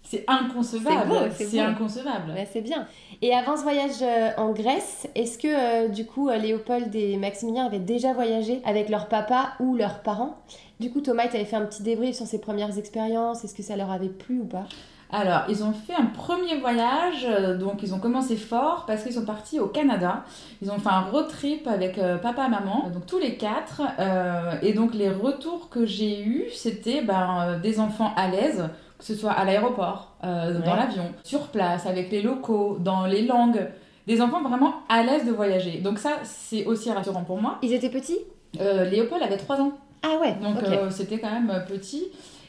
C'est 0.08 0.24
inconcevable. 0.28 1.32
C'est 1.36 1.60
inconcevable. 1.60 2.34
c'est 2.52 2.62
bien. 2.62 2.88
Et 3.22 3.34
avant 3.34 3.58
ce 3.58 3.64
voyage 3.64 4.04
euh, 4.04 4.30
en 4.38 4.52
Grèce, 4.52 5.08
est-ce 5.16 5.38
que 5.38 5.48
euh, 5.48 5.88
du 5.88 6.06
coup 6.06 6.30
euh, 6.30 6.38
Léopold 6.38 6.94
et 6.96 7.18
Maximilien 7.18 7.66
avaient 7.66 7.80
déjà 7.80 8.14
voyagé 8.14 8.62
avec 8.66 8.90
leur 8.90 9.08
papa 9.08 9.54
ou 9.60 9.76
leurs 9.76 10.04
parents? 10.04 10.38
Du 10.80 10.92
coup, 10.92 11.02
Thomas, 11.02 11.28
tu 11.28 11.38
avais 11.38 11.46
fait 11.46 11.56
un 11.56 11.66
petit 11.66 11.82
débrief 11.82 12.16
sur 12.16 12.28
ses 12.28 12.40
premières 12.40 12.78
expériences. 12.78 13.44
Est-ce 13.44 13.56
que 13.56 13.64
ça 13.64 13.76
leur 13.76 13.90
avait 13.90 14.10
plu 14.10 14.42
ou 14.42 14.46
pas? 14.46 14.68
Alors, 15.12 15.44
ils 15.50 15.64
ont 15.64 15.72
fait 15.72 15.94
un 15.94 16.06
premier 16.06 16.58
voyage, 16.58 17.26
euh, 17.26 17.58
donc 17.58 17.84
ils 17.84 17.94
ont 17.94 18.00
commencé 18.00 18.36
fort 18.36 18.86
parce 18.88 19.04
qu'ils 19.04 19.14
sont 19.14 19.26
partis 19.26 19.60
au 19.60 19.68
Canada. 19.68 20.24
Ils 20.62 20.72
ont 20.72 20.80
fait 20.80 20.90
un 20.90 21.02
road 21.02 21.28
trip 21.30 21.68
avec 21.68 21.98
euh, 21.98 22.18
papa 22.18 22.48
et 22.48 22.50
maman, 22.50 22.90
donc 22.94 23.06
tous 23.06 23.20
les 23.20 23.38
quatre. 23.38 23.82
Euh, 24.00 24.56
et 24.62 24.74
donc 24.74 24.94
les 24.94 25.10
retours 25.10 25.70
que 25.70 25.86
j'ai 25.86 26.22
eus, 26.22 26.46
c'était 26.54 27.02
ben, 27.02 27.60
des 27.62 27.80
enfants 27.80 28.14
à 28.16 28.28
l'aise, 28.28 28.68
que 28.98 29.06
ce 29.06 29.16
soit 29.16 29.32
à 29.32 29.46
l'aéroport, 29.46 30.16
dans 30.24 30.76
l'avion, 30.76 31.12
sur 31.24 31.48
place, 31.48 31.86
avec 31.86 32.12
les 32.12 32.22
locaux, 32.22 32.78
dans 32.80 33.06
les 33.06 33.26
langues. 33.26 33.68
Des 34.08 34.22
enfants 34.22 34.42
vraiment 34.42 34.74
à 34.88 35.02
l'aise 35.04 35.26
de 35.26 35.32
voyager. 35.32 35.80
Donc 35.80 35.98
ça, 35.98 36.12
c'est 36.24 36.66
aussi 36.66 36.92
rassurant 36.92 37.24
pour 37.24 37.42
moi. 37.42 37.58
Ils 37.62 37.74
étaient 37.74 37.90
petits? 37.90 38.20
Léopold 38.54 39.22
avait 39.22 39.38
3 39.38 39.62
ans. 39.62 39.72
Ah 40.04 40.18
ouais 40.22 40.36
Donc 40.42 40.58
c'était 40.92 41.20
quand 41.20 41.32
même 41.32 41.64
petit. 41.68 42.08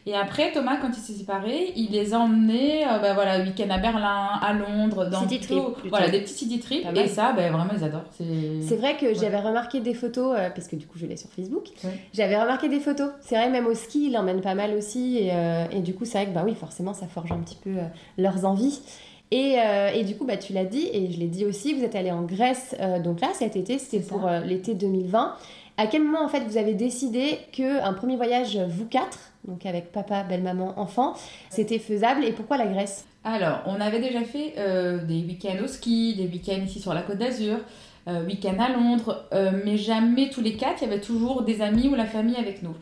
Et 0.08 0.14
après, 0.14 0.52
Thomas, 0.52 0.76
quand 0.76 0.90
il 0.90 1.00
s'est 1.00 1.14
séparé, 1.14 1.72
il 1.74 1.90
les 1.90 2.14
a 2.14 2.20
emmenés, 2.20 2.84
euh, 2.86 3.00
bah, 3.00 3.14
voilà, 3.14 3.40
week-end 3.40 3.68
à 3.70 3.78
Berlin, 3.78 4.38
à 4.40 4.52
Londres, 4.52 5.10
dans 5.10 5.22
city 5.22 5.40
trip, 5.40 5.60
voilà, 5.88 6.08
des 6.08 6.20
petits 6.20 6.34
city 6.34 6.60
trips. 6.60 6.86
Et 6.94 7.08
ça, 7.08 7.32
bah, 7.32 7.50
vraiment, 7.50 7.72
ils 7.76 7.82
adorent. 7.82 8.04
C'est 8.16 8.76
vrai 8.76 8.96
que 8.96 9.14
j'avais 9.14 9.40
remarqué 9.40 9.80
des 9.80 9.94
photos, 9.94 10.36
euh, 10.38 10.48
parce 10.50 10.68
que 10.68 10.76
du 10.76 10.86
coup, 10.86 10.96
je 10.96 11.06
l'ai 11.06 11.16
sur 11.16 11.28
Facebook. 11.30 11.70
J'avais 12.14 12.40
remarqué 12.40 12.68
des 12.68 12.78
photos. 12.78 13.10
C'est 13.20 13.34
vrai, 13.34 13.50
même 13.50 13.66
au 13.66 13.74
ski, 13.74 14.06
il 14.06 14.16
emmène 14.16 14.40
pas 14.42 14.54
mal 14.54 14.74
aussi. 14.74 15.18
Et, 15.18 15.30
euh, 15.32 15.64
et 15.72 15.80
du 15.80 15.92
coup, 15.92 16.04
c'est 16.04 16.18
vrai 16.18 16.26
que, 16.26 16.34
bah 16.34 16.42
oui, 16.44 16.54
forcément, 16.54 16.94
ça 16.94 17.08
forge 17.08 17.32
un 17.32 17.38
petit 17.38 17.56
peu 17.56 17.74
leurs 18.16 18.44
envies. 18.44 18.82
Et, 19.32 19.56
et, 19.92 20.04
du 20.04 20.14
coup, 20.14 20.24
bah, 20.24 20.36
tu 20.36 20.52
l'as 20.52 20.64
dit, 20.64 20.88
et 20.92 21.10
je 21.10 21.18
l'ai 21.18 21.26
dit 21.26 21.44
aussi, 21.44 21.74
vous 21.74 21.82
êtes 21.82 21.96
allé 21.96 22.12
en 22.12 22.22
Grèce, 22.22 22.76
donc 23.02 23.20
là, 23.20 23.30
cet 23.34 23.56
été, 23.56 23.76
c'était 23.80 24.06
pour 24.06 24.30
l'été 24.44 24.74
2020. 24.74 25.34
À 25.78 25.86
quel 25.86 26.02
moment, 26.02 26.24
en 26.24 26.28
fait, 26.28 26.40
vous 26.40 26.56
avez 26.56 26.72
décidé 26.72 27.38
qu'un 27.52 27.92
premier 27.92 28.16
voyage, 28.16 28.56
vous 28.56 28.86
quatre, 28.86 29.18
donc 29.46 29.66
avec 29.66 29.92
papa, 29.92 30.22
belle-maman, 30.22 30.72
enfant, 30.78 31.14
c'était 31.50 31.78
faisable 31.78 32.24
et 32.24 32.32
pourquoi 32.32 32.56
la 32.56 32.66
Grèce? 32.66 33.04
Alors, 33.24 33.60
on 33.66 33.78
avait 33.78 34.00
déjà 34.00 34.22
fait 34.22 34.54
euh, 34.56 35.04
des 35.04 35.22
week-ends 35.22 35.62
au 35.62 35.66
ski, 35.66 36.14
des 36.16 36.28
week-ends 36.28 36.62
ici 36.64 36.80
sur 36.80 36.94
la 36.94 37.02
Côte 37.02 37.18
d'Azur, 37.18 37.58
euh, 38.08 38.24
week-end 38.24 38.56
à 38.58 38.72
Londres, 38.72 39.26
euh, 39.34 39.50
mais 39.66 39.76
jamais 39.76 40.30
tous 40.30 40.40
les 40.40 40.56
quatre, 40.56 40.80
il 40.80 40.88
y 40.88 40.92
avait 40.92 41.02
toujours 41.02 41.42
des 41.42 41.60
amis 41.60 41.88
ou 41.88 41.94
la 41.94 42.06
famille 42.06 42.36
avec 42.36 42.62
nous. 42.62 42.74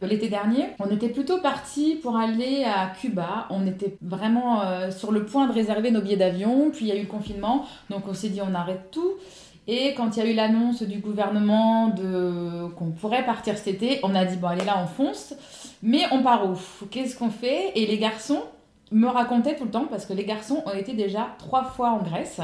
L'été 0.00 0.28
dernier, 0.28 0.64
on 0.80 0.90
était 0.90 1.10
plutôt 1.10 1.40
parti 1.40 1.94
pour 2.02 2.16
aller 2.16 2.64
à 2.64 2.92
Cuba. 3.00 3.46
On 3.50 3.64
était 3.68 3.96
vraiment 4.02 4.62
sur 4.90 5.12
le 5.12 5.24
point 5.24 5.46
de 5.46 5.52
réserver 5.52 5.92
nos 5.92 6.00
billets 6.00 6.16
d'avion, 6.16 6.72
puis 6.72 6.86
il 6.86 6.88
y 6.88 6.90
a 6.90 6.96
eu 6.96 7.02
le 7.02 7.06
confinement, 7.06 7.66
donc 7.88 8.08
on 8.08 8.12
s'est 8.12 8.30
dit 8.30 8.40
on 8.42 8.52
arrête 8.52 8.90
tout. 8.90 9.12
Et 9.68 9.94
quand 9.94 10.16
il 10.16 10.24
y 10.24 10.26
a 10.26 10.30
eu 10.30 10.34
l'annonce 10.34 10.82
du 10.82 10.98
gouvernement 10.98 11.88
de 11.88 12.66
qu'on 12.76 12.90
pourrait 12.90 13.24
partir 13.24 13.56
cet 13.56 13.68
été, 13.68 14.00
on 14.02 14.14
a 14.14 14.24
dit 14.24 14.36
bon 14.36 14.48
allez 14.48 14.64
là 14.64 14.82
on 14.82 14.86
fonce, 14.86 15.34
mais 15.82 16.02
on 16.10 16.22
part 16.22 16.48
où? 16.50 16.56
Qu'est-ce 16.90 17.16
qu'on 17.16 17.30
fait? 17.30 17.72
Et 17.76 17.86
les 17.86 17.98
garçons 17.98 18.42
me 18.90 19.06
racontaient 19.06 19.54
tout 19.54 19.64
le 19.64 19.70
temps 19.70 19.86
parce 19.88 20.04
que 20.04 20.12
les 20.12 20.24
garçons 20.24 20.62
ont 20.66 20.74
été 20.74 20.94
déjà 20.94 21.28
trois 21.38 21.64
fois 21.64 21.90
en 21.90 21.98
Grèce 21.98 22.40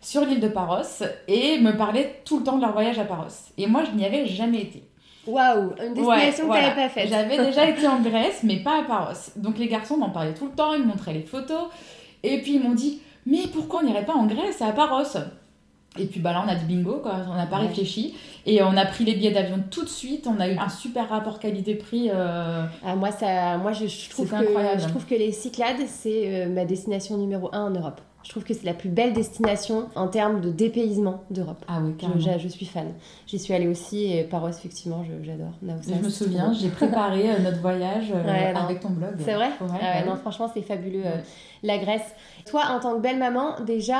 sur 0.00 0.24
l'île 0.24 0.40
de 0.40 0.48
Paros 0.48 1.04
et 1.28 1.58
me 1.58 1.76
parlaient 1.76 2.22
tout 2.24 2.38
le 2.38 2.44
temps 2.44 2.56
de 2.56 2.62
leur 2.62 2.72
voyage 2.72 2.98
à 2.98 3.04
Paros. 3.04 3.52
Et 3.58 3.66
moi 3.66 3.82
je 3.84 3.96
n'y 3.96 4.04
avais 4.04 4.26
jamais 4.26 4.62
été. 4.62 4.84
Waouh, 5.26 5.72
une 5.82 5.94
destination 5.94 6.48
que 6.48 6.54
tu 6.54 6.60
n'avais 6.60 6.74
pas 6.74 6.88
faite. 6.88 7.08
J'avais 7.08 7.36
déjà 7.44 7.68
été 7.68 7.86
en 7.86 8.00
Grèce, 8.00 8.40
mais 8.42 8.56
pas 8.56 8.80
à 8.80 8.82
Paros. 8.84 9.32
Donc 9.36 9.58
les 9.58 9.68
garçons 9.68 9.98
m'en 9.98 10.10
parlaient 10.10 10.34
tout 10.34 10.46
le 10.46 10.52
temps, 10.52 10.72
ils 10.72 10.80
me 10.80 10.86
montraient 10.86 11.14
les 11.14 11.22
photos. 11.22 11.64
Et 12.22 12.40
puis 12.40 12.54
ils 12.54 12.62
m'ont 12.62 12.74
dit, 12.74 13.02
mais 13.26 13.42
pourquoi 13.52 13.80
on 13.80 13.82
n'irait 13.84 14.04
pas 14.04 14.14
en 14.14 14.26
Grèce, 14.26 14.62
à 14.62 14.72
Paros? 14.72 15.18
Et 15.98 16.06
puis 16.06 16.20
bah 16.20 16.32
là, 16.32 16.42
on 16.44 16.48
a 16.48 16.54
dit 16.56 16.64
bingo, 16.64 16.98
quoi. 17.02 17.18
on 17.30 17.34
n'a 17.34 17.46
pas 17.46 17.58
réfléchi. 17.58 18.14
Et 18.46 18.62
on 18.62 18.76
a 18.76 18.84
pris 18.84 19.04
les 19.04 19.14
billets 19.14 19.30
d'avion 19.30 19.62
tout 19.70 19.84
de 19.84 19.88
suite. 19.88 20.26
On 20.26 20.40
a 20.40 20.48
eu 20.48 20.56
un 20.56 20.68
super 20.68 21.08
rapport 21.08 21.38
qualité-prix. 21.38 22.10
Euh... 22.12 22.64
Ah, 22.84 22.96
moi, 22.96 23.12
ça, 23.12 23.58
moi 23.58 23.72
je, 23.72 24.10
trouve 24.10 24.28
que, 24.28 24.36
je 24.36 24.88
trouve 24.88 25.06
que 25.06 25.14
les 25.14 25.32
Cyclades, 25.32 25.86
c'est 25.86 26.46
euh, 26.46 26.48
ma 26.48 26.64
destination 26.64 27.16
numéro 27.16 27.48
un 27.52 27.66
en 27.66 27.70
Europe. 27.70 28.00
Je 28.24 28.30
trouve 28.30 28.42
que 28.42 28.54
c'est 28.54 28.64
la 28.64 28.72
plus 28.72 28.88
belle 28.88 29.12
destination 29.12 29.90
en 29.94 30.08
termes 30.08 30.40
de 30.40 30.50
dépaysement 30.50 31.24
d'Europe. 31.30 31.62
Ah 31.68 31.80
oui, 31.82 31.94
je, 32.00 32.18
je, 32.18 32.38
je, 32.38 32.48
suis 32.48 32.64
fan. 32.64 32.86
J'y 33.26 33.38
suis 33.38 33.52
allée 33.52 33.68
aussi 33.68 34.10
et 34.10 34.24
Paros, 34.24 34.48
effectivement, 34.48 35.04
j'adore. 35.22 35.52
Je 35.62 35.94
me 35.94 36.08
souviens, 36.08 36.52
j'ai 36.54 36.70
préparé 36.70 37.30
euh, 37.30 37.38
notre 37.40 37.60
voyage 37.60 38.12
euh, 38.14 38.54
avec 38.54 38.80
ton 38.80 38.88
blog. 38.88 39.16
C'est 39.18 39.34
vrai? 39.34 39.50
Ouais, 39.60 39.78
ah 39.82 40.04
Non, 40.06 40.16
franchement, 40.16 40.50
c'est 40.52 40.62
fabuleux, 40.62 41.02
euh, 41.04 41.18
la 41.62 41.76
Grèce. 41.76 42.14
Toi, 42.46 42.62
en 42.70 42.80
tant 42.80 42.94
que 42.94 43.00
belle 43.00 43.18
maman, 43.18 43.60
déjà, 43.66 43.98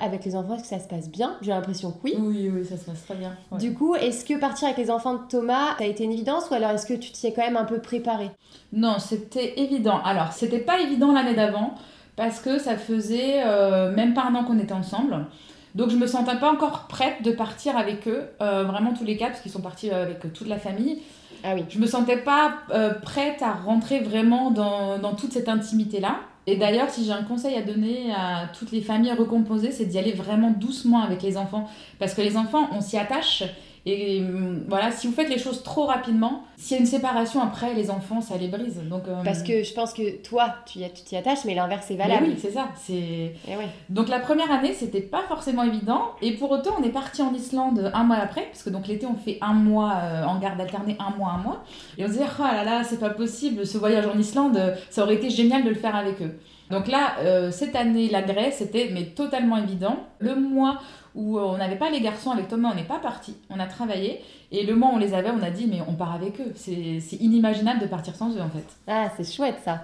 avec 0.00 0.24
les 0.24 0.36
enfants, 0.36 0.54
est-ce 0.54 0.62
que 0.62 0.68
ça 0.68 0.78
se 0.78 0.88
passe 0.88 1.10
bien? 1.10 1.36
J'ai 1.42 1.50
l'impression 1.50 1.90
que 1.90 1.98
oui. 2.04 2.14
Oui, 2.18 2.48
oui, 2.52 2.64
ça 2.64 2.76
se 2.76 2.84
passe 2.84 3.04
très 3.04 3.16
bien. 3.16 3.32
Du 3.58 3.74
coup, 3.74 3.96
est-ce 3.96 4.24
que 4.24 4.38
partir 4.38 4.68
avec 4.68 4.78
les 4.78 4.90
enfants 4.92 5.14
de 5.14 5.28
Thomas, 5.28 5.76
ça 5.78 5.84
a 5.84 5.86
été 5.86 6.04
une 6.04 6.12
évidence 6.12 6.48
ou 6.50 6.54
alors 6.54 6.70
est-ce 6.70 6.86
que 6.86 6.94
tu 6.94 7.10
t'y 7.10 7.26
es 7.26 7.32
quand 7.32 7.42
même 7.42 7.56
un 7.56 7.64
peu 7.64 7.80
préparée? 7.80 8.30
Non, 8.72 9.00
c'était 9.00 9.60
évident. 9.60 10.00
Alors, 10.04 10.32
c'était 10.32 10.60
pas 10.60 10.80
évident 10.80 11.12
l'année 11.12 11.34
d'avant 11.34 11.74
parce 12.16 12.40
que 12.40 12.58
ça 12.58 12.76
faisait 12.76 13.42
euh, 13.44 13.92
même 13.92 14.14
pas 14.14 14.24
un 14.24 14.34
an 14.34 14.44
qu'on 14.44 14.58
était 14.58 14.72
ensemble. 14.72 15.26
Donc 15.74 15.90
je 15.90 15.96
me 15.96 16.06
sentais 16.06 16.36
pas 16.38 16.50
encore 16.50 16.86
prête 16.88 17.22
de 17.22 17.30
partir 17.30 17.76
avec 17.76 18.08
eux, 18.08 18.24
euh, 18.40 18.64
vraiment 18.64 18.94
tous 18.94 19.04
les 19.04 19.16
quatre, 19.16 19.32
parce 19.32 19.42
qu'ils 19.42 19.52
sont 19.52 19.60
partis 19.60 19.90
euh, 19.90 20.02
avec 20.02 20.32
toute 20.32 20.48
la 20.48 20.58
famille. 20.58 21.00
Ah 21.44 21.52
oui. 21.54 21.64
Je 21.68 21.78
me 21.78 21.86
sentais 21.86 22.16
pas 22.16 22.54
prête 23.02 23.42
à 23.42 23.52
rentrer 23.52 24.00
vraiment 24.00 24.50
dans, 24.50 24.98
dans 24.98 25.14
toute 25.14 25.32
cette 25.32 25.48
intimité-là. 25.48 26.16
Et 26.48 26.56
d'ailleurs, 26.56 26.88
si 26.90 27.04
j'ai 27.04 27.12
un 27.12 27.22
conseil 27.22 27.56
à 27.56 27.62
donner 27.62 28.12
à 28.12 28.48
toutes 28.58 28.72
les 28.72 28.80
familles 28.80 29.12
recomposées, 29.12 29.70
c'est 29.70 29.84
d'y 29.84 29.98
aller 29.98 30.12
vraiment 30.12 30.50
doucement 30.50 31.02
avec 31.02 31.22
les 31.22 31.36
enfants. 31.36 31.68
Parce 31.98 32.14
que 32.14 32.22
les 32.22 32.36
enfants, 32.36 32.68
on 32.72 32.80
s'y 32.80 32.96
attache 32.96 33.44
et 33.88 34.20
hum, 34.20 34.64
voilà, 34.68 34.90
si 34.90 35.06
vous 35.06 35.12
faites 35.12 35.28
les 35.28 35.38
choses 35.38 35.62
trop 35.62 35.86
rapidement, 35.86 36.42
s'il 36.56 36.74
y 36.76 36.78
a 36.78 36.80
une 36.80 36.88
séparation 36.88 37.40
après, 37.40 37.72
les 37.72 37.88
enfants, 37.88 38.20
ça 38.20 38.36
les 38.36 38.48
brise. 38.48 38.80
Donc, 38.90 39.04
hum, 39.06 39.22
Parce 39.24 39.44
que 39.44 39.62
je 39.62 39.72
pense 39.72 39.92
que 39.92 40.20
toi, 40.22 40.56
tu 40.66 40.80
t'y 41.04 41.16
attaches, 41.16 41.44
mais 41.44 41.54
l'inverse 41.54 41.88
est 41.92 41.96
valable. 41.96 42.26
oui, 42.26 42.34
c'est 42.36 42.50
ça. 42.50 42.68
C'est... 42.76 43.34
Donc 43.88 44.08
la 44.08 44.18
première 44.18 44.50
année, 44.50 44.74
c'était 44.74 45.00
pas 45.00 45.22
forcément 45.28 45.62
évident. 45.62 46.10
Et 46.20 46.32
pour 46.32 46.50
autant, 46.50 46.74
on 46.80 46.82
est 46.82 46.90
parti 46.90 47.22
en 47.22 47.32
Islande 47.32 47.92
un 47.94 48.02
mois 48.02 48.16
après, 48.16 48.42
parce 48.46 48.64
que 48.64 48.70
donc 48.70 48.88
l'été, 48.88 49.06
on 49.06 49.14
fait 49.14 49.38
un 49.40 49.54
mois 49.54 49.92
euh, 50.02 50.24
en 50.24 50.40
garde 50.40 50.60
alternée, 50.60 50.96
un 50.98 51.16
mois, 51.16 51.30
un 51.30 51.38
mois. 51.38 51.62
Et 51.96 52.02
on 52.02 52.08
se 52.08 52.12
disait, 52.14 52.24
oh 52.40 52.42
là 52.42 52.64
là, 52.64 52.82
c'est 52.82 52.98
pas 52.98 53.10
possible, 53.10 53.64
ce 53.64 53.78
voyage 53.78 54.06
en 54.06 54.18
Islande, 54.18 54.74
ça 54.90 55.04
aurait 55.04 55.14
été 55.14 55.30
génial 55.30 55.62
de 55.62 55.68
le 55.68 55.76
faire 55.76 55.94
avec 55.94 56.20
eux. 56.22 56.36
Donc 56.70 56.88
là, 56.88 57.16
euh, 57.20 57.50
cette 57.50 57.76
année, 57.76 58.08
la 58.08 58.22
Grèce, 58.22 58.58
c'était 58.58 58.90
mais 58.92 59.06
totalement 59.06 59.56
évident. 59.56 59.98
Le 60.18 60.34
mois 60.34 60.80
où 61.14 61.38
euh, 61.38 61.42
on 61.42 61.56
n'avait 61.58 61.76
pas 61.76 61.90
les 61.90 62.00
garçons 62.00 62.30
avec 62.30 62.48
Thomas, 62.48 62.70
on 62.72 62.74
n'est 62.74 62.84
pas 62.84 62.98
parti. 62.98 63.36
On 63.50 63.60
a 63.60 63.66
travaillé 63.66 64.20
et 64.52 64.64
le 64.64 64.74
mois 64.74 64.90
où 64.90 64.94
on 64.94 64.98
les 64.98 65.14
avait, 65.14 65.30
on 65.30 65.42
a 65.42 65.50
dit 65.50 65.66
mais 65.66 65.80
on 65.86 65.94
part 65.94 66.14
avec 66.14 66.40
eux. 66.40 66.52
C'est 66.54 67.16
inimaginable 67.20 67.80
de 67.80 67.86
partir 67.86 68.14
sans 68.14 68.36
eux 68.36 68.40
en 68.40 68.50
fait. 68.50 68.66
Ah, 68.86 69.10
c'est 69.16 69.30
chouette 69.30 69.58
ça. 69.64 69.82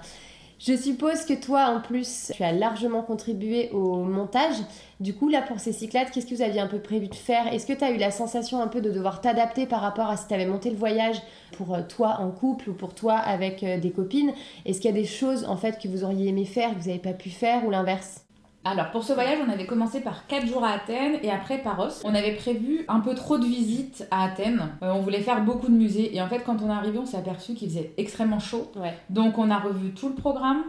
Je 0.65 0.77
suppose 0.77 1.25
que 1.25 1.35
toi, 1.35 1.75
en 1.77 1.81
plus, 1.81 2.31
tu 2.33 2.45
as 2.45 2.53
largement 2.53 3.03
contribué 3.03 3.71
au 3.71 3.97
montage. 4.05 4.55
Du 5.01 5.13
coup, 5.13 5.29
là, 5.29 5.43
pour 5.43 5.59
ces 5.59 5.73
cyclades, 5.73 6.11
qu'est-ce 6.13 6.27
que 6.27 6.37
vous 6.37 6.43
aviez 6.43 6.61
un 6.61 6.69
peu 6.69 6.79
prévu 6.79 7.09
de 7.09 7.17
faire? 7.17 7.53
Est-ce 7.53 7.67
que 7.67 7.73
tu 7.73 7.83
as 7.83 7.91
eu 7.91 7.97
la 7.97 8.13
sensation 8.13 8.63
un 8.63 8.69
peu 8.69 8.81
de 8.81 8.89
devoir 8.89 9.21
t'adapter 9.21 9.67
par 9.67 9.81
rapport 9.81 10.07
à 10.07 10.17
si 10.17 10.29
tu 10.29 10.35
avais 10.35 10.47
monté 10.47 10.71
le 10.71 10.77
voyage 10.77 11.21
pour 11.57 11.75
euh, 11.75 11.83
toi 11.83 12.19
en 12.21 12.31
couple 12.31 12.71
ou 12.71 12.75
pour 12.75 12.95
toi 12.95 13.15
avec 13.15 13.65
euh, 13.65 13.81
des 13.81 13.91
copines? 13.91 14.33
Est-ce 14.65 14.81
qu'il 14.81 14.89
y 14.89 14.95
a 14.95 14.97
des 14.97 15.05
choses, 15.05 15.45
en 15.47 15.57
fait, 15.57 15.81
que 15.83 15.89
vous 15.89 16.05
auriez 16.05 16.29
aimé 16.29 16.45
faire, 16.45 16.71
que 16.71 16.79
vous 16.79 16.87
n'avez 16.87 17.01
pas 17.01 17.13
pu 17.13 17.31
faire 17.31 17.67
ou 17.67 17.71
l'inverse? 17.71 18.25
Alors 18.65 18.91
pour 18.91 19.03
ce 19.03 19.13
voyage, 19.13 19.39
on 19.45 19.51
avait 19.51 19.67
commencé 19.67 20.01
par 20.01 20.27
4 20.29 20.47
jours 20.47 20.65
à 20.65 20.71
Athènes 20.71 21.19
et 21.23 21.31
après 21.31 21.59
Paros. 21.59 21.89
On 22.05 22.15
avait 22.15 22.35
prévu 22.35 22.85
un 22.89 23.01
peu 23.01 23.15
trop 23.15 23.37
de 23.37 23.45
visites 23.45 24.07
à 24.11 24.25
Athènes. 24.25 24.69
Euh, 24.83 24.93
on 24.93 25.01
voulait 25.01 25.21
faire 25.21 25.43
beaucoup 25.43 25.69
de 25.69 25.75
musées 25.75 26.15
et 26.15 26.23
en 26.23 26.29
fait 26.29 26.45
quand 26.45 26.63
on 26.63 26.69
est 26.69 26.73
arrivé, 26.73 26.99
on 26.99 27.07
s'est 27.07 27.17
aperçu 27.17 27.55
qu'il 27.55 27.69
faisait 27.69 27.93
extrêmement 27.97 28.39
chaud. 28.39 28.71
Donc 29.11 29.39
on 29.39 29.51
a 29.51 29.59
revu 29.59 29.91
tout 29.91 30.09
le 30.09 30.15
programme. 30.15 30.63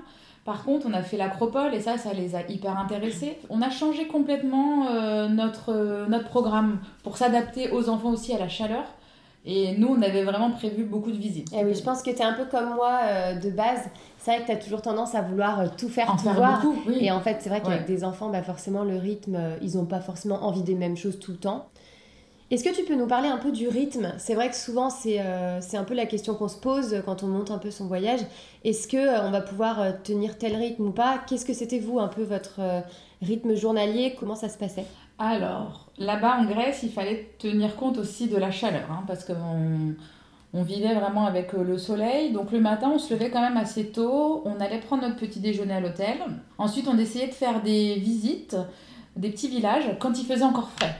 Par 0.43 0.65
contre, 0.65 0.87
on 0.89 0.93
a 0.93 1.01
fait 1.01 1.15
l'acropole 1.15 1.73
et 1.73 1.79
ça, 1.79 1.97
ça 1.97 2.13
les 2.13 2.35
a 2.35 2.41
hyper 2.49 2.77
intéressés. 2.77 3.37
On 3.49 3.61
a 3.61 3.69
changé 3.69 4.07
complètement 4.07 4.87
euh, 4.87 5.29
notre, 5.29 5.71
euh, 5.71 6.05
notre 6.07 6.27
programme 6.27 6.79
pour 7.03 7.15
s'adapter 7.15 7.71
aux 7.71 7.87
enfants 7.87 8.09
aussi 8.09 8.33
à 8.33 8.39
la 8.39 8.49
chaleur. 8.49 8.83
Et 9.45 9.75
nous, 9.77 9.89
on 9.89 10.01
avait 10.01 10.23
vraiment 10.23 10.51
prévu 10.51 10.85
beaucoup 10.85 11.11
de 11.11 11.17
visites. 11.17 11.51
Et 11.51 11.57
eh 11.59 11.65
oui, 11.65 11.73
je 11.75 11.83
pense 11.83 12.01
que 12.01 12.11
tu 12.11 12.17
es 12.17 12.23
un 12.23 12.33
peu 12.33 12.45
comme 12.45 12.75
moi 12.75 13.01
de 13.41 13.49
base 13.49 13.89
c'est 14.23 14.31
vrai 14.31 14.41
que 14.41 14.45
tu 14.45 14.51
as 14.53 14.55
toujours 14.55 14.81
tendance 14.81 15.15
à 15.15 15.21
vouloir 15.21 15.59
euh, 15.59 15.67
tout 15.77 15.89
faire, 15.89 16.15
tout 16.15 16.29
voir. 16.29 16.63
Et 17.01 17.11
en 17.11 17.19
fait, 17.19 17.39
c'est 17.41 17.49
vrai 17.49 17.61
qu'avec 17.61 17.85
des 17.85 18.05
enfants, 18.05 18.29
bah 18.29 18.41
forcément, 18.41 18.85
le 18.85 18.95
rythme, 18.95 19.35
euh, 19.35 19.57
ils 19.61 19.75
n'ont 19.75 19.85
pas 19.85 19.99
forcément 19.99 20.45
envie 20.45 20.63
des 20.63 20.75
mêmes 20.75 20.95
choses 20.95 21.19
tout 21.19 21.31
le 21.31 21.37
temps. 21.37 21.67
Est-ce 22.49 22.63
que 22.63 22.73
tu 22.73 22.83
peux 22.83 22.95
nous 22.95 23.07
parler 23.07 23.27
un 23.27 23.37
peu 23.37 23.51
du 23.51 23.67
rythme? 23.67 24.13
C'est 24.19 24.33
vrai 24.33 24.49
que 24.49 24.55
souvent, 24.55 24.89
c'est 24.89 25.19
euh, 25.19 25.59
un 25.73 25.83
peu 25.83 25.93
la 25.93 26.05
question 26.05 26.35
qu'on 26.35 26.47
se 26.47 26.57
pose 26.57 27.01
quand 27.05 27.23
on 27.23 27.27
monte 27.27 27.51
un 27.51 27.57
peu 27.57 27.69
son 27.69 27.87
voyage. 27.87 28.21
Est-ce 28.63 28.87
qu'on 28.87 29.27
on 29.27 29.31
va 29.31 29.41
pouvoir 29.41 30.01
tenir 30.03 30.37
tel 30.37 30.55
rythme 30.55 30.87
ou 30.87 30.91
pas? 30.91 31.19
Qu'est-ce 31.27 31.45
que 31.45 31.53
c'était, 31.53 31.79
vous, 31.79 31.99
un 31.99 32.07
peu 32.07 32.23
votre 32.23 32.61
rythme 33.21 33.55
journalier? 33.55 34.15
Comment 34.17 34.35
ça 34.35 34.47
se 34.47 34.57
passait? 34.57 34.85
Alors, 35.19 35.91
là-bas 35.97 36.37
en 36.39 36.45
Grèce, 36.45 36.81
il 36.83 36.91
fallait 36.91 37.35
tenir 37.39 37.75
compte 37.75 37.97
aussi 37.97 38.27
de 38.27 38.37
la 38.37 38.51
chaleur, 38.51 38.91
hein, 38.91 39.03
parce 39.07 39.23
qu'on 39.25 39.95
on 40.53 40.63
vivait 40.63 40.93
vraiment 40.93 41.25
avec 41.25 41.53
euh, 41.53 41.63
le 41.63 41.77
soleil. 41.77 42.31
Donc 42.31 42.51
le 42.51 42.59
matin, 42.59 42.91
on 42.93 42.99
se 42.99 43.13
levait 43.13 43.29
quand 43.29 43.41
même 43.41 43.57
assez 43.57 43.87
tôt. 43.87 44.43
On 44.45 44.59
allait 44.59 44.79
prendre 44.79 45.03
notre 45.03 45.15
petit 45.15 45.39
déjeuner 45.39 45.73
à 45.73 45.79
l'hôtel. 45.79 46.17
Ensuite, 46.57 46.87
on 46.87 46.97
essayait 46.97 47.27
de 47.27 47.33
faire 47.33 47.61
des 47.61 47.95
visites, 47.95 48.55
des 49.15 49.29
petits 49.29 49.47
villages, 49.47 49.85
quand 49.99 50.19
il 50.19 50.25
faisait 50.25 50.43
encore 50.43 50.69
frais. 50.69 50.95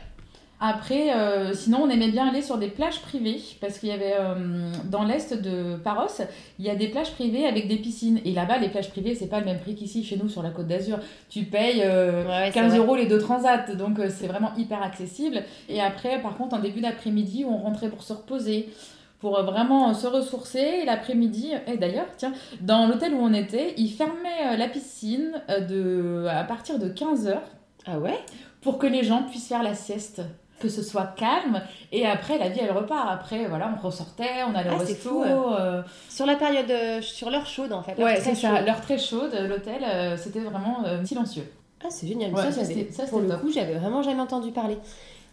Après, 0.66 1.14
euh, 1.14 1.54
sinon, 1.54 1.80
on 1.84 1.90
aimait 1.90 2.08
bien 2.08 2.26
aller 2.30 2.42
sur 2.42 2.58
des 2.58 2.70
plages 2.70 3.02
privées, 3.02 3.42
parce 3.60 3.80
qu'il 3.80 3.90
y 3.90 3.92
avait 3.92 4.16
euh, 4.18 4.72
dans 4.86 5.04
l'est 5.04 5.34
de 5.34 5.76
Paros, 5.76 6.22
il 6.58 6.64
y 6.64 6.70
a 6.70 6.76
des 6.76 6.88
plages 6.88 7.12
privées 7.12 7.46
avec 7.46 7.68
des 7.68 7.76
piscines. 7.76 8.22
Et 8.24 8.32
là-bas, 8.32 8.60
les 8.60 8.70
plages 8.70 8.90
privées, 8.90 9.14
c'est 9.14 9.28
pas 9.28 9.42
le 9.42 9.46
même 9.46 9.60
prix 9.60 9.76
qu'ici, 9.76 10.06
chez 10.06 10.16
nous, 10.16 10.30
sur 10.30 10.42
la 10.42 10.52
côte 10.52 10.68
d'Azur. 10.68 11.00
Tu 11.30 11.44
payes 11.44 11.84
15 12.54 12.78
euros 12.78 12.96
les 12.96 13.08
deux 13.08 13.20
transats, 13.20 13.76
donc 13.76 14.00
c'est 14.08 14.28
vraiment 14.28 14.54
hyper 14.56 14.82
accessible. 14.82 15.44
Et 15.68 15.82
après, 15.82 16.22
par 16.22 16.38
contre, 16.38 16.56
en 16.56 16.60
début 16.60 16.80
d'après-midi, 16.80 17.44
on 17.46 17.58
rentrait 17.58 17.90
pour 17.90 18.04
se 18.04 18.14
reposer 18.14 18.70
pour 19.20 19.42
vraiment 19.44 19.94
se 19.94 20.06
ressourcer. 20.06 20.84
l'après-midi, 20.86 21.52
et 21.68 21.78
d'ailleurs, 21.78 22.08
tiens, 22.18 22.34
dans 22.60 22.88
l'hôtel 22.88 23.14
où 23.14 23.20
on 23.20 23.34
était, 23.34 23.74
ils 23.78 23.90
fermaient 23.90 24.54
euh, 24.54 24.58
la 24.58 24.68
piscine 24.68 25.42
euh, 25.50 25.62
de, 25.62 26.28
à 26.28 26.44
partir 26.44 26.78
de 26.78 26.90
15h. 26.90 27.38
Ah 27.86 28.00
ouais? 28.00 28.20
Pour 28.62 28.78
que 28.78 28.88
les 28.88 29.04
gens 29.04 29.24
puissent 29.24 29.48
faire 29.48 29.64
la 29.64 29.76
sieste 29.76 30.22
que 30.64 30.70
ce 30.70 30.82
soit 30.82 31.14
calme 31.16 31.62
et 31.92 32.08
après 32.08 32.38
la 32.40 32.50
vie 32.50 32.62
elle 32.62 32.72
repart. 32.72 33.08
Après 33.12 33.46
voilà 33.48 33.72
on 33.78 33.86
ressortait 33.86 34.44
on 34.50 34.56
allait 34.56 34.72
au 34.72 34.80
ah, 34.80 34.86
resto 34.86 35.24
euh. 35.24 35.84
sur 36.10 36.26
la 36.26 36.36
période 36.36 37.02
sur 37.02 37.30
l'heure 37.30 37.46
chaude 37.46 37.74
en 37.74 37.84
fait 37.84 38.02
ouais 38.02 38.20
c'est 38.22 38.36
ça 38.36 38.62
l'heure 38.62 38.82
très 38.82 38.98
chaude 38.98 39.36
l'hôtel 39.48 39.84
c'était 40.18 40.40
vraiment 40.40 40.84
silencieux. 41.04 41.46
Ah 41.86 41.90
c'est 41.90 42.08
génial. 42.08 42.32
Ça, 42.38 42.52
ça, 42.52 43.04
pour 43.08 43.20
le 43.20 43.36
coup 43.36 43.52
j'avais 43.52 43.76
vraiment 43.76 44.02
jamais 44.02 44.22
entendu 44.22 44.52
parler. 44.52 44.78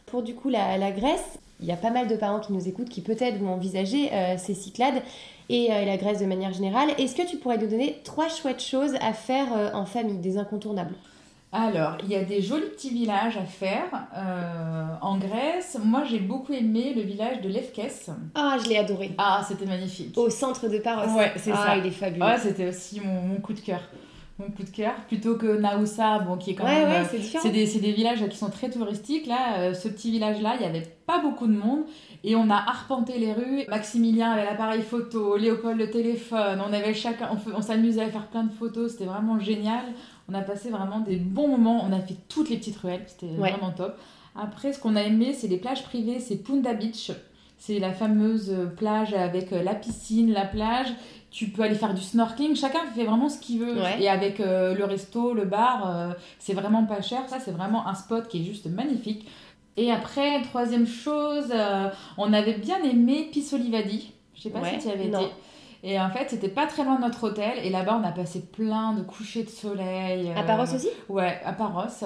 Pour 0.06 0.22
du 0.22 0.34
coup 0.34 0.48
la, 0.48 0.76
la 0.76 0.90
Grèce 0.90 1.38
il 1.62 1.68
y 1.68 1.72
a 1.72 1.76
pas 1.76 1.90
mal 1.90 2.08
de 2.08 2.16
parents 2.16 2.40
qui 2.40 2.52
nous 2.52 2.68
écoutent 2.68 2.88
qui 2.88 3.00
peut-être 3.00 3.38
vont 3.38 3.52
envisager 3.52 4.12
euh, 4.12 4.36
ces 4.38 4.54
Cyclades 4.54 5.02
et 5.48 5.72
euh, 5.72 5.84
la 5.84 5.96
Grèce 5.96 6.20
de 6.20 6.26
manière 6.26 6.52
générale. 6.52 6.90
Est-ce 6.98 7.14
que 7.14 7.28
tu 7.28 7.36
pourrais 7.36 7.58
nous 7.58 7.68
donner 7.68 8.00
trois 8.04 8.28
chouettes 8.28 8.62
choses 8.62 8.94
à 9.00 9.12
faire 9.12 9.48
euh, 9.56 9.70
en 9.74 9.84
famille, 9.84 10.18
des 10.18 10.38
incontournables? 10.38 10.94
Alors, 11.52 11.96
il 12.04 12.08
y 12.08 12.14
a 12.14 12.22
des 12.22 12.40
jolis 12.40 12.68
petits 12.70 12.90
villages 12.90 13.36
à 13.36 13.44
faire 13.44 14.06
en 15.02 15.18
Grèce. 15.18 15.78
Moi, 15.84 16.04
j'ai 16.04 16.20
beaucoup 16.20 16.52
aimé 16.52 16.92
le 16.94 17.02
village 17.02 17.40
de 17.40 17.48
Lefkes. 17.48 18.10
Ah, 18.36 18.56
je 18.62 18.68
l'ai 18.68 18.78
adoré. 18.78 19.10
Ah, 19.18 19.44
c'était 19.46 19.66
magnifique. 19.66 20.16
Au 20.16 20.30
centre 20.30 20.68
de 20.68 20.78
Paros. 20.78 21.10
Ouais, 21.16 21.32
c'est 21.36 21.50
ah, 21.52 21.66
ça. 21.66 21.76
il 21.76 21.86
est 21.86 21.90
fabuleux. 21.90 22.24
Ah, 22.24 22.38
c'était 22.38 22.68
aussi 22.68 23.00
mon, 23.00 23.40
coup 23.40 23.52
de 23.52 23.60
cœur 23.60 23.80
mon 24.38 24.46
coup 24.52 24.62
de 24.62 24.70
cœur 24.70 24.94
plutôt 25.06 25.36
que 25.36 25.58
Naoussa 25.58 26.20
bon 26.20 26.38
qui 26.38 26.52
est 26.52 26.54
quand 26.54 26.64
même 26.64 26.88
ouais, 26.88 27.20
c'est 27.42 27.50
des, 27.50 27.66
des, 27.66 27.92
villages 27.92 28.26
qui 28.26 28.38
sont 28.38 28.48
très 28.48 28.70
touristiques 28.70 29.26
là 29.26 29.74
ce 29.74 29.86
petit 29.86 30.10
village 30.10 30.40
là 30.40 30.54
il 30.58 30.62
y 30.62 30.64
avait 30.64 30.86
pas 31.06 31.18
beaucoup 31.18 31.46
de 31.46 31.52
monde 31.52 31.84
et 32.22 32.36
on 32.36 32.50
a 32.50 32.56
arpenté 32.56 33.18
les 33.18 33.32
rues. 33.32 33.64
Maximilien 33.68 34.32
avait 34.32 34.44
l'appareil 34.44 34.82
photo, 34.82 35.36
Léopold 35.36 35.78
le 35.78 35.90
téléphone. 35.90 36.62
On 36.66 36.72
avait 36.72 36.92
chacun, 36.92 37.30
on, 37.54 37.62
s'amusait 37.62 38.02
à 38.02 38.10
faire 38.10 38.26
plein 38.26 38.44
de 38.44 38.52
photos. 38.52 38.92
C'était 38.92 39.06
vraiment 39.06 39.38
génial. 39.38 39.84
On 40.30 40.34
a 40.34 40.42
passé 40.42 40.70
vraiment 40.70 41.00
des 41.00 41.16
bons 41.16 41.48
moments. 41.48 41.84
On 41.88 41.92
a 41.92 42.00
fait 42.00 42.16
toutes 42.28 42.50
les 42.50 42.56
petites 42.56 42.76
ruelles. 42.76 43.04
C'était 43.06 43.34
vraiment 43.34 43.70
top. 43.70 43.98
Après, 44.36 44.72
ce 44.72 44.78
qu'on 44.78 44.96
a 44.96 45.02
aimé, 45.02 45.34
c'est 45.34 45.48
les 45.48 45.56
plages 45.56 45.82
privées. 45.82 46.20
C'est 46.20 46.36
Punda 46.36 46.72
Beach. 46.74 47.10
C'est 47.58 47.78
la 47.78 47.92
fameuse 47.92 48.54
plage 48.76 49.12
avec 49.12 49.52
euh, 49.52 49.62
la 49.62 49.74
piscine, 49.74 50.32
la 50.32 50.46
plage. 50.46 50.88
Tu 51.30 51.48
peux 51.48 51.62
aller 51.62 51.74
faire 51.74 51.94
du 51.94 52.00
snorkeling. 52.00 52.56
Chacun 52.56 52.80
fait 52.94 53.04
vraiment 53.04 53.28
ce 53.28 53.38
qu'il 53.38 53.60
veut. 53.60 53.76
Et 54.00 54.08
avec 54.08 54.40
euh, 54.40 54.74
le 54.74 54.84
resto, 54.84 55.34
le 55.34 55.44
bar, 55.44 55.88
euh, 55.88 56.12
c'est 56.38 56.54
vraiment 56.54 56.84
pas 56.84 57.02
cher. 57.02 57.28
Ça, 57.28 57.38
c'est 57.38 57.52
vraiment 57.52 57.86
un 57.86 57.94
spot 57.94 58.26
qui 58.28 58.40
est 58.40 58.44
juste 58.44 58.66
magnifique. 58.66 59.26
Et 59.76 59.90
après, 59.92 60.42
troisième 60.42 60.86
chose, 60.86 61.52
euh, 61.52 61.88
on 62.18 62.32
avait 62.32 62.54
bien 62.54 62.82
aimé 62.82 63.28
Pissolivadi. 63.30 64.12
Je 64.34 64.42
sais 64.42 64.50
pas 64.50 64.64
si 64.64 64.78
tu 64.78 64.88
y 64.88 64.90
avais 64.90 65.06
été. 65.06 65.16
Et 65.82 65.98
en 66.00 66.10
fait, 66.10 66.28
c'était 66.28 66.48
pas 66.48 66.66
très 66.66 66.84
loin 66.84 66.96
de 66.96 67.02
notre 67.02 67.24
hôtel. 67.24 67.58
Et 67.64 67.70
là-bas, 67.70 67.98
on 68.02 68.06
a 68.06 68.12
passé 68.12 68.40
plein 68.40 68.92
de 68.92 69.02
couchers 69.02 69.44
de 69.44 69.48
soleil. 69.48 70.32
À 70.36 70.42
Paros 70.42 70.74
aussi? 70.74 70.88
Ouais, 71.08 71.40
à 71.44 71.52
Paros. 71.52 72.04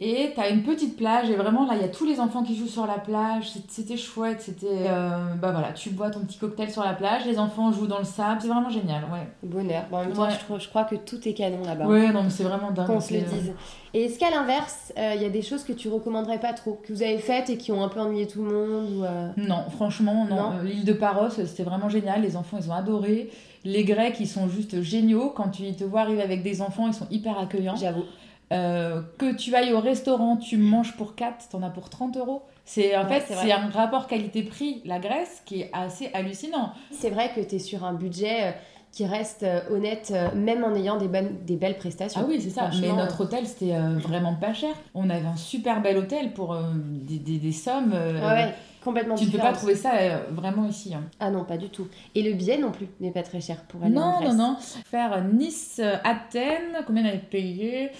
Et 0.00 0.32
t'as 0.34 0.50
une 0.50 0.62
petite 0.62 0.96
plage 0.96 1.30
et 1.30 1.36
vraiment 1.36 1.64
là 1.64 1.74
il 1.76 1.80
y 1.80 1.84
a 1.84 1.88
tous 1.88 2.04
les 2.04 2.18
enfants 2.18 2.42
qui 2.42 2.56
jouent 2.56 2.66
sur 2.66 2.86
la 2.86 2.98
plage. 2.98 3.52
C'était 3.68 3.96
chouette, 3.96 4.40
c'était 4.40 4.66
euh, 4.88 5.34
bah 5.40 5.52
voilà, 5.52 5.72
tu 5.72 5.90
bois 5.90 6.10
ton 6.10 6.20
petit 6.20 6.38
cocktail 6.38 6.70
sur 6.70 6.82
la 6.82 6.94
plage, 6.94 7.24
les 7.24 7.38
enfants 7.38 7.70
jouent 7.72 7.86
dans 7.86 7.98
le 7.98 8.04
sable, 8.04 8.40
c'est 8.40 8.48
vraiment 8.48 8.70
génial, 8.70 9.04
ouais. 9.12 9.28
Bonheur. 9.42 9.84
Bon, 9.90 9.98
en 9.98 10.00
même 10.00 10.12
temps, 10.12 10.28
je, 10.28 10.58
je, 10.58 10.68
crois 10.68 10.84
que 10.84 10.96
tout 10.96 11.28
est 11.28 11.34
canon 11.34 11.62
là-bas. 11.64 11.86
Ouais, 11.86 12.12
non 12.12 12.24
mais 12.24 12.30
c'est 12.30 12.42
vraiment 12.42 12.72
dingue. 12.72 12.86
Qu'on 12.86 13.00
se 13.00 13.14
le 13.14 13.20
dise. 13.20 13.52
Et 13.94 14.04
est-ce 14.04 14.18
qu'à 14.18 14.30
l'inverse, 14.30 14.92
il 14.96 15.02
euh, 15.02 15.14
y 15.16 15.24
a 15.24 15.28
des 15.28 15.42
choses 15.42 15.64
que 15.64 15.72
tu 15.72 15.88
recommanderais 15.88 16.40
pas 16.40 16.54
trop, 16.54 16.80
que 16.82 16.92
vous 16.92 17.02
avez 17.02 17.18
faites 17.18 17.50
et 17.50 17.58
qui 17.58 17.72
ont 17.72 17.84
un 17.84 17.88
peu 17.88 18.00
ennuyé 18.00 18.26
tout 18.26 18.42
le 18.42 18.50
monde 18.50 18.90
ou 18.96 19.04
euh? 19.04 19.28
Non, 19.36 19.64
franchement, 19.70 20.26
non. 20.28 20.62
L'île 20.64 20.84
de 20.84 20.94
Paros, 20.94 21.30
c'était 21.30 21.62
vraiment 21.62 21.88
génial. 21.88 22.22
Les 22.22 22.36
enfants, 22.36 22.56
ils 22.60 22.70
ont 22.70 22.74
adoré. 22.74 23.30
Les 23.64 23.84
Grecs, 23.84 24.16
ils 24.18 24.28
sont 24.28 24.48
juste 24.48 24.82
géniaux. 24.82 25.32
Quand 25.36 25.50
tu 25.50 25.70
te 25.74 25.84
vois 25.84 26.00
arriver 26.00 26.22
avec 26.22 26.42
des 26.42 26.62
enfants, 26.62 26.88
ils 26.88 26.94
sont 26.94 27.06
hyper 27.10 27.38
accueillants. 27.38 27.76
J'avoue. 27.76 28.04
Euh, 28.52 29.00
que 29.18 29.34
tu 29.34 29.54
ailles 29.54 29.72
au 29.72 29.80
restaurant, 29.80 30.36
tu 30.36 30.58
manges 30.58 30.94
pour 30.96 31.14
4, 31.14 31.48
t'en 31.50 31.62
as 31.62 31.70
pour 31.70 31.88
30 31.88 32.16
euros. 32.18 32.42
C'est 32.64 32.96
en 32.96 33.08
fait 33.08 33.24
c'est 33.26 33.50
un 33.50 33.68
rapport 33.70 34.06
qualité-prix 34.06 34.82
la 34.84 34.98
Grèce 34.98 35.42
qui 35.46 35.62
est 35.62 35.70
assez 35.72 36.10
hallucinant. 36.12 36.72
C'est 36.92 37.10
vrai 37.10 37.32
que 37.34 37.40
tu 37.40 37.56
es 37.56 37.58
sur 37.58 37.84
un 37.84 37.94
budget 37.94 38.44
euh, 38.44 38.50
qui 38.92 39.06
reste 39.06 39.42
euh, 39.42 39.60
honnête 39.70 40.12
même 40.36 40.62
en 40.64 40.74
ayant 40.74 40.96
des, 40.96 41.08
des 41.44 41.56
belles 41.56 41.78
prestations. 41.78 42.20
Ah 42.22 42.26
oui, 42.28 42.40
c'est 42.40 42.50
ça. 42.50 42.70
Mais 42.80 42.92
notre 42.92 43.22
hôtel 43.22 43.46
c'était 43.46 43.76
vraiment 43.96 44.34
pas 44.34 44.52
cher. 44.52 44.74
On 44.94 45.08
avait 45.08 45.26
un 45.26 45.36
super 45.36 45.80
bel 45.80 45.96
hôtel 45.96 46.32
pour 46.34 46.56
des, 46.84 47.18
des, 47.18 47.38
des, 47.38 47.52
sommes. 47.52 47.92
ouais, 47.92 48.54
complètement 48.84 49.14
Tu 49.14 49.26
ne 49.26 49.30
peux 49.30 49.38
pas 49.38 49.52
trouver 49.52 49.76
ça 49.76 49.92
vraiment 50.30 50.66
ici. 50.66 50.94
Hein. 50.94 51.04
Ah 51.20 51.30
non, 51.30 51.44
pas 51.44 51.56
du 51.56 51.70
tout. 51.70 51.88
Et 52.14 52.22
le 52.22 52.34
billet 52.34 52.58
non 52.58 52.70
plus 52.70 52.88
n'est 53.00 53.12
pas 53.12 53.22
très 53.22 53.40
cher 53.40 53.62
pour 53.62 53.82
aller 53.82 53.94
non, 53.94 54.02
en 54.02 54.20
Grèce. 54.20 54.34
Non, 54.34 54.52
non, 54.52 54.56
Faire 54.84 55.24
Nice-Athènes, 55.24 56.84
combien 56.86 57.04
on 57.04 57.08
avait 57.08 57.18
payé? 57.18 57.90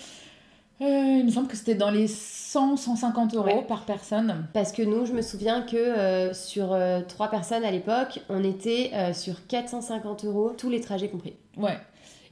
Euh, 0.82 1.18
il 1.18 1.24
me 1.24 1.30
semble 1.30 1.48
que 1.48 1.56
c'était 1.56 1.74
dans 1.74 1.90
les 1.90 2.06
100-150 2.06 3.36
euros 3.36 3.62
par 3.62 3.84
personne. 3.84 4.46
Parce 4.52 4.72
que 4.72 4.82
nous, 4.82 5.06
je 5.06 5.12
me 5.12 5.22
souviens 5.22 5.62
que 5.62 5.76
euh, 5.76 6.34
sur 6.34 6.72
euh, 6.72 7.00
trois 7.06 7.28
personnes 7.28 7.64
à 7.64 7.70
l'époque, 7.70 8.20
on 8.28 8.42
était 8.42 8.90
sur 9.14 9.46
450 9.46 10.24
euros, 10.24 10.52
tous 10.56 10.70
les 10.70 10.80
trajets 10.80 11.08
compris. 11.08 11.34
Ouais. 11.56 11.78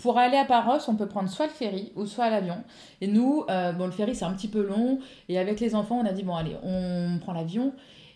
Pour 0.00 0.19
aller 0.19 0.37
à 0.37 0.45
Paros, 0.45 0.78
on 0.88 0.97
peut 0.97 1.07
prendre 1.07 1.28
soit 1.28 1.47
le 1.47 1.52
ferry 1.52 1.92
ou 1.95 2.07
soit 2.07 2.30
l'avion. 2.30 2.57
Et 3.00 3.07
nous, 3.07 3.45
bon, 3.47 3.87
le 3.87 3.92
ferry 3.92 4.14
c'est 4.14 4.25
un 4.25 4.33
petit 4.33 4.49
peu 4.49 4.62
long. 4.62 4.99
Et 5.28 5.38
avec 5.38 5.61
les 5.61 5.75
enfants, 5.75 6.00
on 6.02 6.07
a 6.07 6.12
dit 6.12 6.23
bon, 6.23 6.35
allez, 6.35 6.57
on 6.62 7.19
prend 7.21 7.33
l'avion. 7.33 7.73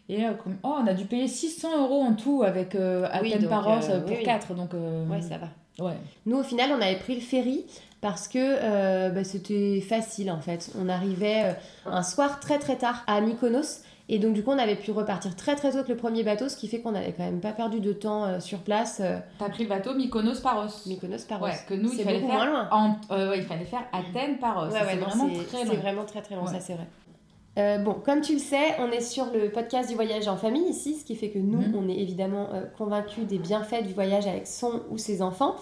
Et 0.09 0.25
oh, 0.26 0.50
on 0.62 0.87
a 0.87 0.95
dû 0.95 1.05
payer 1.05 1.29
600 1.29 1.83
euros 1.83 2.03
en 2.03 2.14
tout 2.14 2.43
avec 2.43 2.75
Athènes-Paros 2.75 4.00
pour 4.07 4.19
4. 4.19 4.55
Donc, 4.55 4.73
ouais, 4.73 5.21
ça 5.21 5.38
va. 5.38 5.49
Ouais. 5.79 5.97
Nous, 6.25 6.37
au 6.37 6.43
final, 6.43 6.71
on 6.73 6.81
avait 6.81 6.97
pris 6.97 7.17
le 7.17 7.21
ferry 7.21 7.64
parce 8.04 8.28
que 8.28 8.38
euh, 8.38 9.08
bah, 9.08 9.25
c'était 9.25 9.80
facile 9.80 10.30
en 10.30 10.38
fait. 10.38 10.70
On 10.78 10.90
arrivait 10.90 11.42
euh, 11.46 11.52
un 11.90 12.02
soir 12.02 12.38
très 12.38 12.58
très 12.58 12.76
tard 12.76 13.02
à 13.06 13.23
Mykonos 13.23 13.80
et 14.11 14.18
donc 14.18 14.34
du 14.34 14.44
coup 14.44 14.50
on 14.50 14.58
avait 14.58 14.76
pu 14.76 14.90
repartir 14.90 15.34
très 15.37 15.56
très 15.56 15.70
tôt 15.70 15.78
avec 15.78 15.88
le 15.88 15.96
premier 15.96 16.23
bateau, 16.23 16.50
ce 16.50 16.56
qui 16.58 16.68
fait 16.68 16.80
qu'on 16.80 16.92
n'avait 16.92 17.14
quand 17.14 17.25
même 17.25 17.40
pas 17.40 17.52
perdu 17.52 17.80
de 17.80 17.94
temps 17.94 18.25
euh, 18.25 18.40
sur 18.40 18.58
place. 18.58 19.00
T'as 19.38 19.49
pris 19.49 19.62
le 19.62 19.70
bateau 19.70 19.94
Mykonos-Paros 19.94 20.87
Mykonos-Paros. 20.87 21.46
Ouais, 21.46 21.54
que 21.66 21.73
nous 21.73 21.90
il 21.94 22.04
fallait, 22.04 22.20
faire 22.20 22.44
loin. 22.44 22.99
ouais, 23.11 23.38
il 23.38 23.44
fallait 23.44 23.64
faire 23.64 23.84
Athènes-Paros. 23.94 24.70
Ouais, 24.70 24.80
c'est 24.87 24.96
vraiment 24.96 25.30
très 25.46 25.64
long. 25.64 25.70
C'est 25.70 25.76
vraiment 25.78 26.04
très 26.04 26.20
très 26.20 26.34
long, 26.34 26.46
ça 26.46 26.61
c'est 26.61 26.75
vrai. 26.75 27.78
bon, 27.78 27.94
comme 27.94 28.20
tu 28.20 28.34
le 28.34 28.38
sais, 28.38 28.76
on 28.80 28.90
est 28.90 29.00
sur 29.00 29.32
le 29.32 29.49
podcast 29.49 29.88
du 29.88 29.94
voyage 29.94 30.28
en 30.28 30.37
famille 30.37 30.68
ici, 30.68 30.96
ce 30.96 31.06
qui 31.06 31.16
fait 31.16 31.30
que 31.30 31.38
nous, 31.38 31.62
mhm. 31.62 31.75
on 31.75 31.88
est 31.88 31.96
évidemment 31.96 32.50
convaincus 32.76 33.26
des 33.26 33.38
bienfaits 33.38 33.82
du 33.87 33.94
voyage 33.94 34.26
avec 34.26 34.46
son 34.46 34.82
ou 34.90 34.99
ses 34.99 35.23
enfants. 35.23 35.56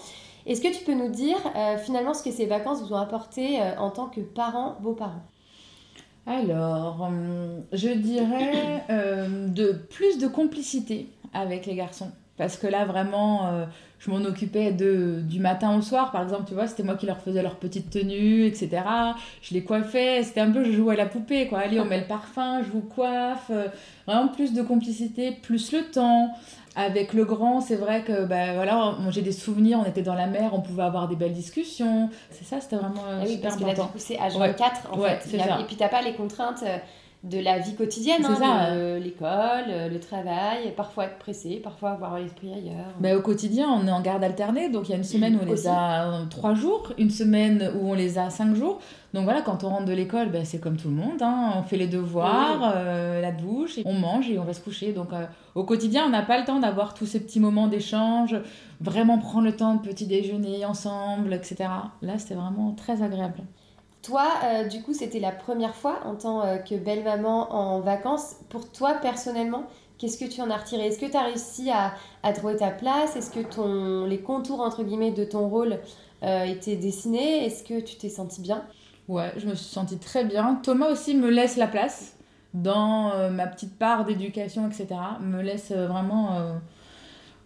Est-ce 0.45 0.61
que 0.61 0.75
tu 0.75 0.83
peux 0.83 0.93
nous 0.93 1.09
dire 1.09 1.37
euh, 1.55 1.77
finalement 1.77 2.13
ce 2.13 2.23
que 2.23 2.31
ces 2.31 2.45
vacances 2.45 2.81
vous 2.81 2.93
ont 2.93 2.97
apporté 2.97 3.61
euh, 3.61 3.77
en 3.77 3.89
tant 3.91 4.07
que 4.07 4.19
parents, 4.19 4.77
beaux-parents? 4.81 5.23
Alors, 6.25 7.01
hum, 7.01 7.63
je 7.71 7.89
dirais 7.89 8.83
euh, 8.89 9.47
de 9.47 9.71
plus 9.71 10.17
de 10.17 10.27
complicité 10.27 11.07
avec 11.33 11.65
les 11.65 11.75
garçons. 11.75 12.11
Parce 12.35 12.57
que 12.57 12.65
là, 12.65 12.83
vraiment, 12.85 13.67
je 13.99 14.09
m'en 14.09 14.17
occupais 14.25 14.71
du 14.71 15.39
matin 15.39 15.77
au 15.77 15.83
soir, 15.83 16.11
par 16.11 16.23
exemple, 16.23 16.45
tu 16.47 16.55
vois, 16.55 16.65
c'était 16.65 16.81
moi 16.81 16.95
qui 16.95 17.05
leur 17.05 17.19
faisais 17.19 17.43
leur 17.43 17.57
petite 17.57 17.91
tenue, 17.91 18.45
etc. 18.45 18.81
Je 19.43 19.53
les 19.53 19.63
coiffais, 19.63 20.23
c'était 20.23 20.41
un 20.41 20.49
peu, 20.49 20.63
je 20.63 20.71
jouais 20.71 20.95
à 20.95 20.97
la 20.97 21.05
poupée, 21.05 21.47
quoi. 21.47 21.59
Allez, 21.59 21.79
on 21.79 21.85
met 21.85 21.99
le 21.99 22.07
parfum, 22.07 22.63
je 22.63 22.71
vous 22.71 22.81
coiffe. 22.81 23.51
vraiment 24.07 24.29
plus 24.29 24.51
de 24.53 24.63
complicité, 24.63 25.37
plus 25.43 25.71
le 25.71 25.83
temps. 25.83 26.33
Avec 26.75 27.13
le 27.13 27.23
grand, 27.23 27.61
c'est 27.61 27.75
vrai 27.75 28.01
que 28.01 28.25
ben 28.25 28.55
voilà, 28.55 28.95
j'ai 29.09 29.21
des 29.21 29.31
souvenirs, 29.31 29.79
on 29.79 29.87
était 29.87 30.01
dans 30.01 30.15
la 30.15 30.25
mer, 30.25 30.51
on 30.53 30.61
pouvait 30.61 30.83
avoir 30.83 31.07
des 31.07 31.15
belles 31.15 31.33
discussions. 31.33 32.09
C'est 32.31 32.45
ça, 32.45 32.61
c'était 32.61 32.77
vraiment 32.77 33.03
ah 33.07 33.19
oui, 33.21 33.33
super 33.33 33.51
parce 33.51 33.61
important. 33.61 33.73
Que 33.73 33.79
là, 33.79 33.85
du 33.85 33.91
coup, 33.91 33.99
c'est 33.99 34.15
H24 34.15 34.71
en 34.91 34.97
fait. 34.97 35.61
Et 35.61 35.63
puis 35.65 35.75
t'as 35.75 35.89
pas 35.89 36.01
les 36.01 36.13
contraintes 36.13 36.63
euh, 36.63 36.77
de 37.23 37.39
la 37.39 37.57
vie 37.57 37.73
quotidienne, 37.73 38.25
hein, 38.25 38.99
l'école, 38.99 39.69
euh, 39.69 39.87
le 39.87 39.97
travail, 39.97 40.73
parfois 40.75 41.05
être 41.05 41.19
pressé, 41.19 41.61
parfois 41.63 41.91
avoir 41.91 42.19
l'esprit 42.19 42.51
ailleurs. 42.53 42.93
Mais 42.99 43.15
au 43.15 43.21
quotidien, 43.21 43.69
on 43.69 43.87
est 43.87 43.91
en 43.91 44.01
garde 44.01 44.25
alternée, 44.25 44.69
donc 44.69 44.89
il 44.89 44.91
y 44.91 44.93
a 44.93 44.97
une 44.97 45.05
semaine 45.05 45.37
où 45.37 45.39
on 45.41 45.45
les 45.45 45.67
a 45.67 46.25
trois 46.29 46.53
jours, 46.53 46.91
une 46.97 47.09
semaine 47.09 47.71
où 47.79 47.91
on 47.91 47.93
les 47.93 48.17
a 48.17 48.29
cinq 48.29 48.55
jours. 48.55 48.79
Donc 49.13 49.23
voilà, 49.23 49.41
quand 49.41 49.63
on 49.63 49.69
rentre 49.69 49.85
de 49.85 49.93
l'école, 49.93 50.31
ben, 50.31 50.43
c'est 50.43 50.59
comme 50.59 50.75
tout 50.75 50.89
le 50.89 50.95
monde, 50.95 51.21
hein. 51.21 51.53
on 51.55 51.63
fait 51.63 51.77
les 51.77 51.87
devoirs, 51.87 52.73
euh, 52.75 53.21
la 53.21 53.31
douche, 53.31 53.77
et 53.77 53.83
on 53.85 53.93
mange 53.93 54.29
et 54.29 54.37
on 54.37 54.43
va 54.43 54.53
se 54.53 54.61
coucher. 54.61 54.91
Donc 54.91 55.13
euh, 55.13 55.25
au 55.55 55.63
quotidien, 55.63 56.05
on 56.05 56.09
n'a 56.09 56.23
pas 56.23 56.37
le 56.37 56.43
temps 56.43 56.59
d'avoir 56.59 56.93
tous 56.93 57.05
ces 57.05 57.21
petits 57.21 57.39
moments 57.39 57.67
d'échange, 57.67 58.35
vraiment 58.81 59.17
prendre 59.17 59.45
le 59.45 59.55
temps 59.55 59.75
de 59.75 59.81
petit 59.81 60.07
déjeuner 60.07 60.65
ensemble, 60.65 61.33
etc. 61.33 61.69
Là, 62.01 62.17
c'était 62.17 62.35
vraiment 62.35 62.71
très 62.71 63.01
agréable. 63.01 63.43
Toi, 64.03 64.29
euh, 64.43 64.67
du 64.67 64.81
coup, 64.81 64.93
c'était 64.93 65.21
la 65.21 65.31
première 65.31 65.75
fois 65.75 66.01
en 66.05 66.15
tant 66.15 66.45
euh, 66.45 66.57
que 66.57 66.75
belle-maman 66.75 67.53
en 67.53 67.79
vacances. 67.79 68.35
Pour 68.49 68.69
toi, 68.69 68.95
personnellement, 68.95 69.63
qu'est-ce 69.97 70.17
que 70.17 70.29
tu 70.29 70.41
en 70.41 70.49
as 70.49 70.57
retiré? 70.57 70.87
Est-ce 70.87 70.99
que 70.99 71.09
tu 71.09 71.15
as 71.15 71.23
réussi 71.23 71.71
à, 71.71 72.33
trouver 72.33 72.57
ta 72.57 72.69
place? 72.69 73.15
Est-ce 73.15 73.31
que 73.31 74.05
les 74.05 74.19
contours, 74.19 74.59
entre 74.59 74.83
guillemets, 74.83 75.11
de 75.11 75.23
ton 75.23 75.47
rôle 75.47 75.79
euh, 76.23 76.43
étaient 76.43 76.75
dessinés? 76.75 77.45
Est-ce 77.45 77.63
que 77.63 77.79
tu 77.79 77.95
t'es 77.95 78.09
senti 78.09 78.41
bien? 78.41 78.65
Ouais, 79.07 79.31
je 79.37 79.47
me 79.47 79.55
suis 79.55 79.69
sentie 79.69 79.97
très 79.97 80.25
bien. 80.25 80.59
Thomas 80.61 80.89
aussi 80.89 81.15
me 81.15 81.29
laisse 81.29 81.55
la 81.55 81.67
place 81.67 82.17
dans 82.53 83.31
ma 83.31 83.47
petite 83.47 83.77
part 83.79 84.05
d'éducation, 84.05 84.67
etc. 84.67 84.87
Me 85.21 85.41
laisse 85.41 85.71
vraiment... 85.71 86.59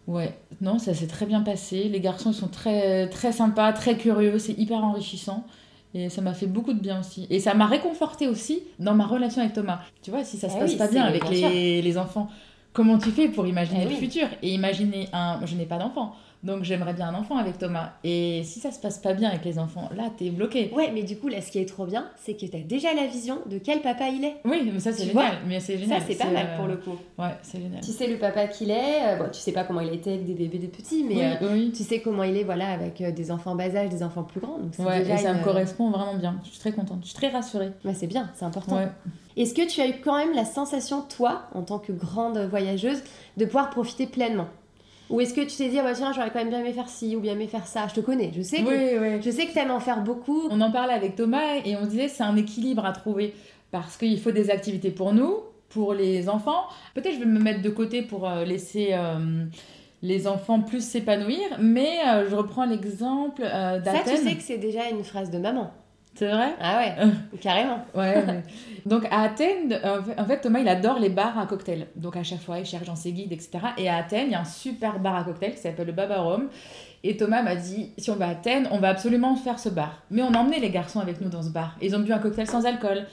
Ouais, 0.08 0.38
non, 0.62 0.80
ça 0.80 0.94
s'est 0.94 1.08
très 1.08 1.26
bien 1.26 1.42
passé. 1.42 1.84
Les 1.86 2.00
garçons 2.00 2.34
sont 2.34 2.48
très, 2.48 3.10
très 3.10 3.32
sympas, 3.32 3.74
très 3.74 3.96
curieux, 3.98 4.40
c'est 4.40 4.54
hyper 4.54 4.84
enrichissant. 4.84 5.46
Et 5.94 6.10
ça 6.10 6.22
m'a 6.22 6.34
fait 6.34 6.48
beaucoup 6.48 6.74
de 6.74 6.80
bien 6.80 7.00
aussi. 7.00 7.28
Et 7.30 7.40
ça 7.40 7.54
m'a 7.54 7.66
réconforté 7.66 8.28
aussi 8.28 8.64
dans 8.80 8.94
ma 8.94 9.06
relation 9.06 9.42
avec 9.42 9.54
Thomas. 9.54 9.80
Tu 10.02 10.12
vois, 10.12 10.24
si 10.24 10.38
ça 10.38 10.50
se 10.50 10.56
eh 10.58 10.60
passe 10.60 10.76
pas 10.76 10.88
bien 10.88 11.04
avec 11.04 11.28
les, 11.30 11.82
les, 11.82 11.98
enfants, 11.98 12.30
comment 12.74 12.98
tu 12.98 13.10
fais 13.10 13.30
pour 13.30 13.48
imaginer 13.48 13.86
eh 13.86 13.90
le 13.90 13.96
futur? 13.96 14.28
Et 14.42 14.54
imaginer 14.54 15.08
un. 15.14 15.40
Je 15.46 15.56
n'ai 15.56 15.66
pas 15.66 15.78
d'enfant. 15.78 16.16
Donc 16.44 16.64
j'aimerais 16.64 16.94
bien 16.94 17.10
un 17.10 17.16
enfant 17.16 17.38
avec 17.38 17.58
Thomas. 17.58 17.94
Et 18.04 18.42
si 18.44 18.60
ça 18.60 18.72
se 18.72 18.80
passe 18.80 19.00
pas 19.00 19.14
bien 19.14 19.30
avec 19.30 19.44
les 19.44 19.58
enfants, 19.60 19.90
là 19.96 20.10
t'es 20.16 20.30
bloqué. 20.30 20.72
Ouais, 20.74 20.92
mais 20.94 21.04
du 21.04 21.18
coup 21.18 21.28
là 21.28 21.42
ce 21.42 21.52
qui 21.52 21.60
est 21.60 21.66
trop 21.66 21.86
bien, 21.86 22.10
c'est 22.16 22.36
que 22.36 22.46
t'as 22.46 22.60
déjà 22.60 22.94
la 22.94 23.08
vision 23.08 23.40
de 23.48 23.58
quel 23.58 23.82
papa 23.82 24.08
il 24.10 24.24
est. 24.24 24.38
Oui, 24.46 24.70
mais 24.72 24.80
ça 24.80 24.92
c'est 24.92 25.06
génial. 25.06 25.38
Mais 25.48 25.60
c'est 25.60 25.78
génial. 25.78 26.00
Ça 26.00 26.06
c'est 26.08 26.16
pas 26.16 26.30
mal 26.30 26.56
pour 26.58 26.68
le 26.68 26.78
coup. 26.78 26.96
Ouais, 27.18 27.36
c'est 27.42 27.60
génial. 27.60 27.82
Tu 27.82 27.92
sais 27.92 28.08
le 28.08 28.18
papa 28.18 28.48
qu'il 28.48 28.72
est. 28.72 29.04
Euh, 29.04 29.16
bon, 29.18 29.26
tu 29.32 29.40
sais 29.40 29.52
pas 29.52 29.64
comment 29.64 29.82
il 29.82 29.94
était 29.94 30.14
avec 30.14 30.26
des 30.26 30.34
bébés 30.34 30.60
de 30.60 30.68
petits, 30.68 31.04
mais 31.04 31.38
euh, 31.42 31.70
tu 31.76 31.84
sais 31.84 32.02
comment 32.02 32.24
il 32.24 32.38
est 32.38 32.44
voilà 32.44 32.70
avec 32.70 33.02
euh, 33.02 33.12
des 33.12 33.32
enfants 33.32 33.56
bas 33.56 33.76
âge, 33.76 33.90
des 33.90 34.04
enfants 34.04 34.24
plus 34.24 34.40
grands. 34.40 34.60
Donc 34.60 34.74
ouais, 34.80 35.10
et 35.10 35.18
ça 35.18 35.34
me 35.34 35.44
correspond 35.44 35.90
vraiment 35.90 36.16
bien. 36.16 36.40
Je 36.44 36.50
suis 36.50 36.60
très 36.60 36.72
contente. 36.72 37.00
Je 37.02 37.08
suis 37.08 37.16
très 37.16 37.30
rassurée. 37.30 37.72
Ouais, 37.84 37.94
c'est 37.94 38.08
bien, 38.08 38.30
c'est 38.36 38.46
important. 38.46 38.80
Est-ce 39.36 39.54
que 39.54 39.68
tu 39.68 39.82
as 39.82 39.88
eu 39.88 40.02
quand 40.04 40.18
même 40.18 40.34
la 40.34 40.46
sensation, 40.46 41.02
toi, 41.02 41.44
en 41.54 41.62
tant 41.62 41.78
que 41.78 41.92
grande 41.92 42.40
voyageuse, 42.40 43.04
de 43.38 43.46
pouvoir 43.46 43.70
profiter 43.70 44.08
pleinement? 44.08 44.48
Ou 45.10 45.22
est-ce 45.22 45.34
que 45.34 45.42
tu 45.42 45.56
t'es 45.56 45.70
dit, 45.70 45.80
ah 45.80 45.84
bah 45.84 45.94
tiens, 45.94 46.12
j'aurais 46.14 46.30
quand 46.32 46.40
même 46.40 46.50
bien 46.50 46.60
aimé 46.60 46.74
faire 46.74 46.90
ci 46.90 47.16
ou 47.16 47.20
bien 47.20 47.34
aimé 47.34 47.48
faire 47.48 47.68
ça 47.68 47.88
Je 47.88 47.96
te 47.96 48.00
connais, 48.02 48.32
je 48.36 48.42
sais 48.42 48.62
que, 48.62 49.16
oui, 49.16 49.22
Je 49.22 49.32
sais 49.32 49.46
que 49.46 49.54
t'aimes 49.54 49.72
en 49.72 49.80
faire 49.80 50.02
beaucoup. 50.02 50.48
On 50.50 50.60
en 50.62 50.72
parlait 50.72 50.94
avec 50.94 51.16
Thomas 51.16 51.56
et 51.64 51.76
on 51.76 51.86
disait 51.86 52.08
c'est 52.08 52.24
un 52.24 52.36
équilibre 52.36 52.86
à 52.86 52.92
trouver 52.92 53.34
parce 53.72 53.98
qu'il 53.98 54.20
faut 54.20 54.32
des 54.32 54.50
activités 54.50 54.92
pour 54.92 55.14
nous, 55.14 55.38
pour 55.70 55.94
les 55.94 56.30
enfants. 56.30 56.66
Peut-être 56.94 57.14
je 57.14 57.20
vais 57.20 57.26
me 57.26 57.40
mettre 57.40 57.62
de 57.62 57.70
côté 57.70 58.02
pour 58.02 58.28
euh, 58.28 58.44
laisser 58.44 58.90
euh, 58.92 59.46
les 60.02 60.28
enfants 60.28 60.62
plus 60.62 60.84
s'épanouir, 60.84 61.58
mais 61.60 62.00
euh, 62.08 62.30
je 62.30 62.36
reprends 62.36 62.66
l'exemple 62.66 63.42
d'Athènes. 63.42 64.06
Ça, 64.06 64.12
tu 64.12 64.18
sais 64.18 64.36
que 64.36 64.44
c'est 64.44 64.58
déjà 64.58 64.90
une 64.90 65.04
phrase 65.04 65.32
de 65.32 65.38
maman. 65.38 65.72
C'est 66.18 66.28
vrai? 66.32 66.56
Ah 66.60 66.78
ouais, 66.80 67.12
carrément. 67.40 67.86
Ouais. 67.94 68.24
Donc 68.88 69.06
à 69.12 69.22
Athènes, 69.22 69.80
en 70.18 70.26
fait, 70.26 70.42
Thomas, 70.42 70.60
il 70.60 70.68
adore 70.68 70.98
les 70.98 71.10
bars 71.10 71.38
à 71.38 71.46
cocktails. 71.46 71.88
Donc 71.96 72.18
à 72.18 72.24
chaque 72.24 72.42
fois, 72.42 72.58
il 72.58 72.66
cherche 72.66 72.86
dans 72.88 72.96
ses 72.96 73.12
guides, 73.12 73.32
etc. 73.32 73.60
Et 73.78 73.88
à 73.88 73.98
Athènes, 73.98 74.28
il 74.30 74.32
y 74.32 74.36
a 74.36 74.40
un 74.42 74.46
super 74.46 74.98
bar 75.00 75.16
à 75.16 75.24
cocktails 75.24 75.52
qui 75.54 75.60
s'appelle 75.62 75.86
le 75.86 75.94
Baba 75.94 76.18
Rome. 76.22 76.48
Et 77.04 77.18
Thomas 77.18 77.44
m'a 77.44 77.56
dit, 77.56 77.92
si 78.00 78.10
on 78.10 78.16
va 78.16 78.30
à 78.30 78.32
Athènes, 78.32 78.68
on 78.72 78.80
va 78.80 78.90
absolument 78.90 79.36
faire 79.36 79.60
ce 79.60 79.70
bar. 79.70 80.02
Mais 80.10 80.24
on 80.24 80.32
a 80.34 80.40
emmené 80.40 80.60
les 80.60 80.72
garçons 80.72 81.00
avec 81.00 81.22
nous 81.22 81.30
dans 81.30 81.44
ce 81.44 81.50
bar. 81.50 81.76
Ils 81.84 81.96
ont 81.96 82.00
bu 82.00 82.12
un 82.12 82.18
cocktail 82.20 82.48
sans 82.48 82.66
alcool. 82.66 83.06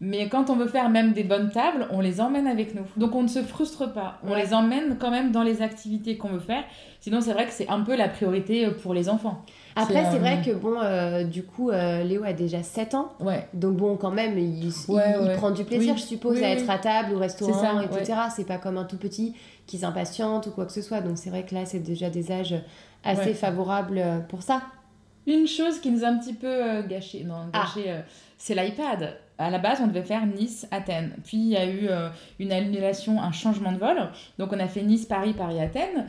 Mais 0.00 0.28
quand 0.28 0.48
on 0.48 0.54
veut 0.54 0.68
faire 0.68 0.90
même 0.90 1.12
des 1.12 1.24
bonnes 1.24 1.50
tables, 1.50 1.86
on 1.90 2.00
les 2.00 2.20
emmène 2.20 2.46
avec 2.46 2.72
nous. 2.74 2.84
Donc 2.96 3.16
on 3.16 3.22
ne 3.24 3.28
se 3.28 3.42
frustre 3.42 3.92
pas. 3.92 4.18
On 4.24 4.30
Ouais. 4.32 4.42
les 4.44 4.54
emmène 4.54 4.96
quand 4.98 5.10
même 5.10 5.32
dans 5.32 5.42
les 5.42 5.60
activités 5.60 6.16
qu'on 6.16 6.28
veut 6.28 6.38
faire. 6.38 6.62
Sinon, 7.00 7.20
c'est 7.20 7.32
vrai 7.32 7.46
que 7.46 7.52
c'est 7.52 7.68
un 7.68 7.80
peu 7.80 7.96
la 7.96 8.08
priorité 8.08 8.66
euh, 8.66 8.70
pour 8.70 8.94
les 8.94 9.08
enfants. 9.08 9.42
Après, 9.82 10.04
C'est, 10.04 10.10
c'est 10.10 10.16
euh, 10.16 10.20
vrai 10.20 10.42
que 10.44 10.50
bon, 10.52 10.74
euh, 10.82 11.24
du 11.24 11.42
coup, 11.44 11.70
euh, 11.70 12.02
Léo 12.04 12.24
a 12.24 12.32
déjà 12.32 12.62
7 12.62 12.94
ans. 12.94 13.12
Ouais. 13.20 13.46
Donc 13.54 13.76
bon, 13.76 13.96
quand 13.96 14.10
même, 14.10 14.38
il, 14.38 14.64
il- 14.64 14.72
Ouais, 14.92 15.14
il 15.20 15.26
ouais. 15.28 15.36
prend 15.36 15.50
du 15.50 15.64
plaisir, 15.64 15.94
Oui. 15.94 16.00
je 16.00 16.04
suppose, 16.06 16.36
Oui, 16.38 16.44
à 16.44 16.48
oui. 16.48 16.52
être 16.60 16.68
à 16.70 16.78
table 16.78 17.14
au 17.14 17.18
restaurant, 17.18 17.52
ça, 17.54 17.82
etc. 17.84 18.18
C'est 18.34 18.46
pas 18.46 18.58
comme 18.58 18.76
un 18.78 18.84
tout 18.84 18.98
petit 18.98 19.34
qui 19.66 19.78
s'impatiente 19.78 20.46
ou 20.46 20.50
quoi 20.50 20.66
que 20.66 20.72
ce 20.72 20.82
soit. 20.82 21.00
Donc 21.00 21.18
c'est 21.18 21.30
vrai 21.30 21.44
que 21.44 21.54
là, 21.54 21.64
c'est 21.66 21.78
déjà 21.80 22.10
des 22.10 22.30
âges 22.32 22.54
assez 23.04 23.34
favorables 23.34 24.02
pour 24.28 24.42
ça. 24.42 24.62
Une 25.26 25.46
chose 25.46 25.78
qui 25.80 25.90
nous 25.90 26.04
a 26.04 26.08
un 26.08 26.16
petit 26.18 26.32
peu 26.32 26.82
gâché, 26.88 27.22
non, 27.24 27.34
Ah. 27.52 27.60
gâché, 27.74 27.94
c'est 28.38 28.54
l'iPad. 28.54 29.16
À 29.36 29.50
la 29.50 29.58
base, 29.58 29.78
on 29.82 29.86
devait 29.86 30.02
faire 30.02 30.24
Nice-Athènes. 30.26 31.12
Puis 31.24 31.36
il 31.36 31.48
y 31.48 31.56
a 31.56 31.66
eu 31.70 31.88
une 32.40 32.50
annulation, 32.50 33.20
un 33.22 33.30
changement 33.30 33.70
de 33.72 33.78
vol. 33.78 33.96
Donc 34.38 34.52
on 34.52 34.58
a 34.58 34.66
fait 34.66 34.82
Nice-Paris, 34.82 35.34
Paris-Athènes. 35.34 36.06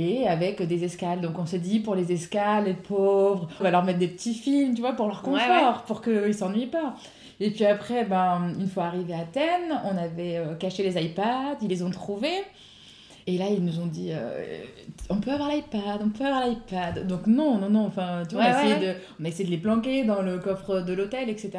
Et 0.00 0.28
avec 0.28 0.62
des 0.62 0.84
escales. 0.84 1.20
Donc 1.20 1.36
on 1.38 1.44
s'est 1.44 1.58
dit, 1.58 1.80
pour 1.80 1.96
les 1.96 2.12
escales, 2.12 2.66
les 2.66 2.74
pauvres, 2.74 3.48
on 3.58 3.64
va 3.64 3.70
leur 3.72 3.82
mettre 3.84 3.98
des 3.98 4.06
petits 4.06 4.34
films, 4.34 4.72
tu 4.74 4.80
vois, 4.80 4.92
pour 4.92 5.06
leur 5.08 5.22
confort, 5.22 5.40
Ouais, 5.48 5.66
ouais. 5.66 5.74
pour 5.88 6.00
qu'ils 6.02 6.34
s'ennuient 6.34 6.66
pas. 6.66 6.94
Et 7.40 7.50
puis 7.50 7.64
après, 7.64 8.04
ben, 8.04 8.52
une 8.60 8.68
fois 8.68 8.84
arrivé 8.84 9.12
à 9.14 9.18
Athènes, 9.20 9.80
on 9.84 9.96
avait 9.96 10.36
euh, 10.36 10.54
caché 10.54 10.84
les 10.84 11.02
iPads, 11.04 11.56
ils 11.62 11.68
les 11.68 11.82
ont 11.82 11.90
trouvés. 11.90 12.44
Et 13.30 13.36
là, 13.36 13.44
ils 13.50 13.62
nous 13.62 13.78
ont 13.78 13.86
dit, 13.86 14.08
euh, 14.10 14.62
on 15.10 15.20
peut 15.20 15.30
avoir 15.30 15.50
l'iPad, 15.50 16.00
on 16.02 16.08
peut 16.08 16.24
avoir 16.24 16.46
l'iPad. 16.48 17.06
Donc 17.06 17.26
non, 17.26 17.58
non, 17.58 17.68
non, 17.68 17.84
enfin, 17.86 18.22
tu 18.26 18.36
vois, 18.36 18.44
Ouais, 18.44 18.50
on, 18.52 18.56
a 18.56 18.60
essayé 18.64 18.74
ouais, 18.74 18.94
de, 18.94 18.98
on 19.20 19.24
a 19.24 19.28
essayé 19.28 19.44
de 19.44 19.50
les 19.50 19.58
planquer 19.58 20.04
dans 20.04 20.22
le 20.22 20.38
coffre 20.38 20.80
de 20.80 20.92
l'hôtel, 20.94 21.28
etc. 21.28 21.50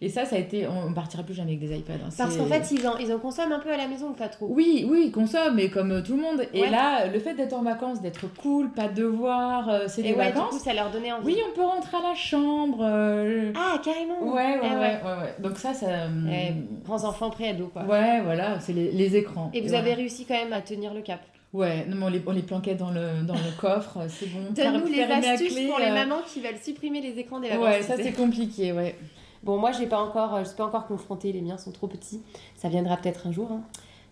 Et 0.00 0.08
ça, 0.08 0.24
ça 0.24 0.36
a 0.36 0.38
été, 0.38 0.68
on, 0.68 0.86
on 0.88 0.92
partira 0.92 1.24
plus 1.24 1.34
jamais 1.34 1.54
avec 1.56 1.68
des 1.68 1.76
iPads. 1.76 1.94
hein. 1.94 2.10
Parce 2.16 2.36
qu'en 2.36 2.46
fait, 2.46 2.70
ils 2.70 2.86
en, 2.86 2.96
ils 2.98 3.12
en 3.12 3.18
consomment 3.18 3.52
un 3.52 3.58
peu 3.58 3.72
à 3.72 3.76
la 3.76 3.88
maison 3.88 4.12
pas 4.12 4.28
trop. 4.28 4.46
oui, 4.50 4.86
oui, 4.88 5.04
ils 5.06 5.10
consomment, 5.12 5.56
mais 5.56 5.68
comme 5.68 5.90
euh, 5.90 6.00
tout 6.00 6.14
le 6.16 6.22
monde. 6.22 6.42
Et 6.54 6.68
là, 6.70 7.08
le 7.08 7.18
fait 7.18 7.34
d'être 7.34 7.54
en 7.54 7.62
vacances, 7.62 8.00
d'être 8.00 8.32
cool, 8.36 8.70
pas 8.70 8.86
de 8.86 8.94
devoirs, 9.02 9.68
euh, 9.68 9.78
c'est 9.88 10.02
des 10.02 10.12
ouais, 10.14 10.28
du 10.28 10.32
vacances. 10.34 10.50
coup, 10.50 10.58
ça 10.64 10.74
leur 10.74 10.90
donnait 10.92 11.10
envie. 11.12 11.26
Oui, 11.26 11.38
on 11.50 11.56
peut 11.56 11.64
rentrer 11.64 11.96
à 11.96 12.08
la 12.10 12.14
chambre. 12.14 12.78
euh, 12.82 13.50
Ah, 13.56 13.80
carrément 13.84 14.22
Ouais, 14.32 14.58
ouais, 14.60 14.76
ouais, 14.76 15.00
ouais. 15.02 15.34
Donc 15.40 15.56
ça, 15.58 15.74
ça. 15.74 15.88
Eh, 16.30 16.52
Grands 16.84 17.02
enfants 17.04 17.30
pré-ados, 17.30 17.68
quoi. 17.72 17.82
Ouais, 17.82 18.20
voilà, 18.22 18.60
c'est 18.60 18.72
les, 18.72 18.92
les 18.92 19.16
écrans. 19.16 19.50
Et 19.54 19.60
vous 19.60 19.74
avez 19.74 19.92
réussi 19.94 20.24
quand 20.24 20.34
même 20.34 20.52
à 20.52 20.60
tenir 20.60 20.94
le 20.94 21.00
cap. 21.00 21.15
Ouais, 21.56 21.86
non, 21.86 21.96
mais 21.96 22.04
on 22.04 22.08
les, 22.08 22.22
on 22.26 22.32
les 22.32 22.42
planquait 22.42 22.74
dans 22.74 22.90
le, 22.90 23.22
dans 23.26 23.34
le 23.34 23.58
coffre, 23.58 23.98
c'est 24.08 24.26
bon. 24.26 24.40
Donne-nous 24.50 24.92
les 24.92 25.02
astuces 25.02 25.54
clé, 25.54 25.66
pour 25.68 25.78
les 25.78 25.86
euh, 25.86 25.94
mamans 25.94 26.20
qui 26.26 26.40
veulent 26.40 26.58
supprimer 26.62 27.00
les 27.00 27.18
écrans 27.18 27.40
des 27.40 27.48
vacances. 27.48 27.64
Ouais, 27.64 27.82
ça 27.82 27.96
c'est 27.96 28.12
compliqué, 28.12 28.72
ouais. 28.72 28.94
Bon, 29.42 29.56
moi, 29.58 29.72
j'ai 29.72 29.86
pas 29.86 29.98
encore, 30.00 30.38
je 30.40 30.48
suis 30.48 30.56
pas 30.56 30.66
encore 30.66 30.86
confrontée. 30.86 31.32
Les 31.32 31.40
miens 31.40 31.56
sont 31.56 31.70
trop 31.72 31.86
petits. 31.86 32.20
Ça 32.56 32.68
viendra 32.68 32.96
peut-être 32.96 33.26
un 33.26 33.32
jour. 33.32 33.48
hein. 33.52 33.62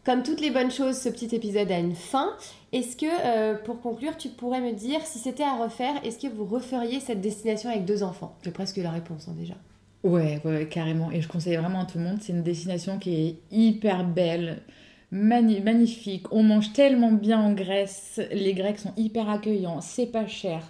Comme 0.04 0.22
toutes 0.22 0.40
les 0.40 0.50
bonnes 0.50 0.70
choses, 0.70 0.96
ce 0.98 1.08
petit 1.08 1.34
épisode 1.34 1.70
a 1.72 1.78
une 1.78 1.94
fin. 1.94 2.30
Est-ce 2.72 2.96
que, 2.96 3.06
euh, 3.06 3.54
pour 3.54 3.80
conclure, 3.80 4.16
tu 4.16 4.28
pourrais 4.28 4.60
me 4.60 4.72
dire, 4.72 5.00
si 5.04 5.18
c'était 5.18 5.42
à 5.44 5.54
refaire, 5.56 5.94
est-ce 6.04 6.18
que 6.18 6.32
vous 6.32 6.44
referiez 6.44 7.00
cette 7.00 7.20
destination 7.20 7.70
avec 7.70 7.84
deux 7.84 8.02
enfants? 8.02 8.36
J'ai 8.44 8.50
presque 8.52 8.76
la 8.76 8.90
réponse 8.90 9.26
hein, 9.28 9.34
déjà. 9.36 9.54
Ouais, 10.02 10.40
ouais, 10.44 10.66
carrément. 10.70 11.10
Et 11.10 11.20
je 11.22 11.28
conseille 11.28 11.56
vraiment 11.56 11.80
à 11.80 11.84
tout 11.86 11.98
le 11.98 12.04
monde. 12.04 12.18
C'est 12.20 12.32
une 12.34 12.42
destination 12.42 12.98
qui 12.98 13.14
est 13.14 13.36
hyper 13.50 14.04
belle, 14.04 14.62
magnifique. 15.14 16.26
On 16.32 16.42
mange 16.42 16.72
tellement 16.72 17.12
bien 17.12 17.40
en 17.40 17.52
Grèce. 17.52 18.20
Les 18.32 18.52
Grecs 18.54 18.78
sont 18.78 18.92
hyper 18.96 19.30
accueillants. 19.30 19.80
C'est 19.80 20.06
pas 20.06 20.26
cher. 20.26 20.60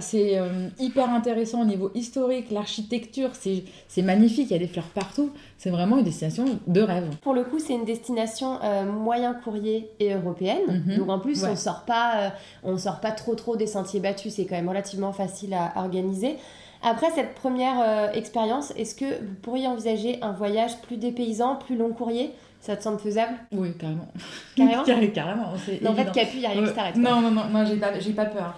C'est 0.00 0.38
euh, 0.38 0.68
hyper 0.78 1.10
intéressant 1.10 1.62
au 1.62 1.64
niveau 1.64 1.90
historique. 1.96 2.52
L'architecture, 2.52 3.30
c'est 3.34 4.02
magnifique. 4.02 4.46
Il 4.50 4.52
y 4.52 4.56
a 4.56 4.60
des 4.60 4.68
fleurs 4.68 4.86
partout. 4.94 5.30
C'est 5.56 5.70
vraiment 5.70 5.98
une 5.98 6.04
destination 6.04 6.44
de 6.68 6.80
rêve. 6.80 7.08
Pour 7.22 7.34
le 7.34 7.42
coup, 7.42 7.58
c'est 7.58 7.72
une 7.74 7.84
destination 7.84 8.58
euh, 8.62 8.84
moyen 8.84 9.34
courrier 9.34 9.90
et 9.98 10.14
européenne. 10.14 10.84
Mhm. 10.86 10.98
Donc 10.98 11.10
en 11.10 11.18
plus, 11.18 11.42
Ouais. 11.42 11.50
on 11.50 11.56
sort 11.56 11.82
pas, 11.84 12.12
euh, 12.18 12.28
on 12.62 12.78
sort 12.78 13.00
pas 13.00 13.10
trop 13.10 13.34
trop 13.34 13.56
des 13.56 13.66
sentiers 13.66 13.98
battus. 13.98 14.34
C'est 14.34 14.46
quand 14.46 14.54
même 14.54 14.68
relativement 14.68 15.12
facile 15.12 15.52
à 15.54 15.72
organiser. 15.74 16.36
Après 16.80 17.10
cette 17.12 17.34
première 17.34 18.14
expérience, 18.14 18.72
est-ce 18.76 18.94
que 18.94 19.04
vous 19.04 19.34
pourriez 19.42 19.66
envisager 19.66 20.22
un 20.22 20.30
voyage 20.30 20.80
plus 20.82 20.96
dépaysant, 20.96 21.56
plus 21.56 21.76
long 21.76 21.90
courrier? 21.90 22.30
Ça 22.60 22.76
te 22.76 22.82
semble 22.82 22.98
faisable 22.98 23.34
Oui, 23.52 23.72
carrément. 23.78 24.08
Carrément 24.56 24.82
Carré- 24.84 25.12
carrément. 25.12 25.52
Non, 25.82 25.90
En 25.90 25.94
fait. 25.94 26.12
Capu, 26.12 26.30
il 26.34 26.40
n'y 26.40 26.46
a 26.46 26.50
rien 26.50 26.66
qui 26.66 26.74
s'arrête. 26.74 26.96
Non, 26.96 27.20
non, 27.20 27.30
non, 27.30 27.44
non 27.50 27.64
j'ai 27.64 27.76
pas, 27.76 27.90
pas 28.24 28.26
peur. 28.26 28.56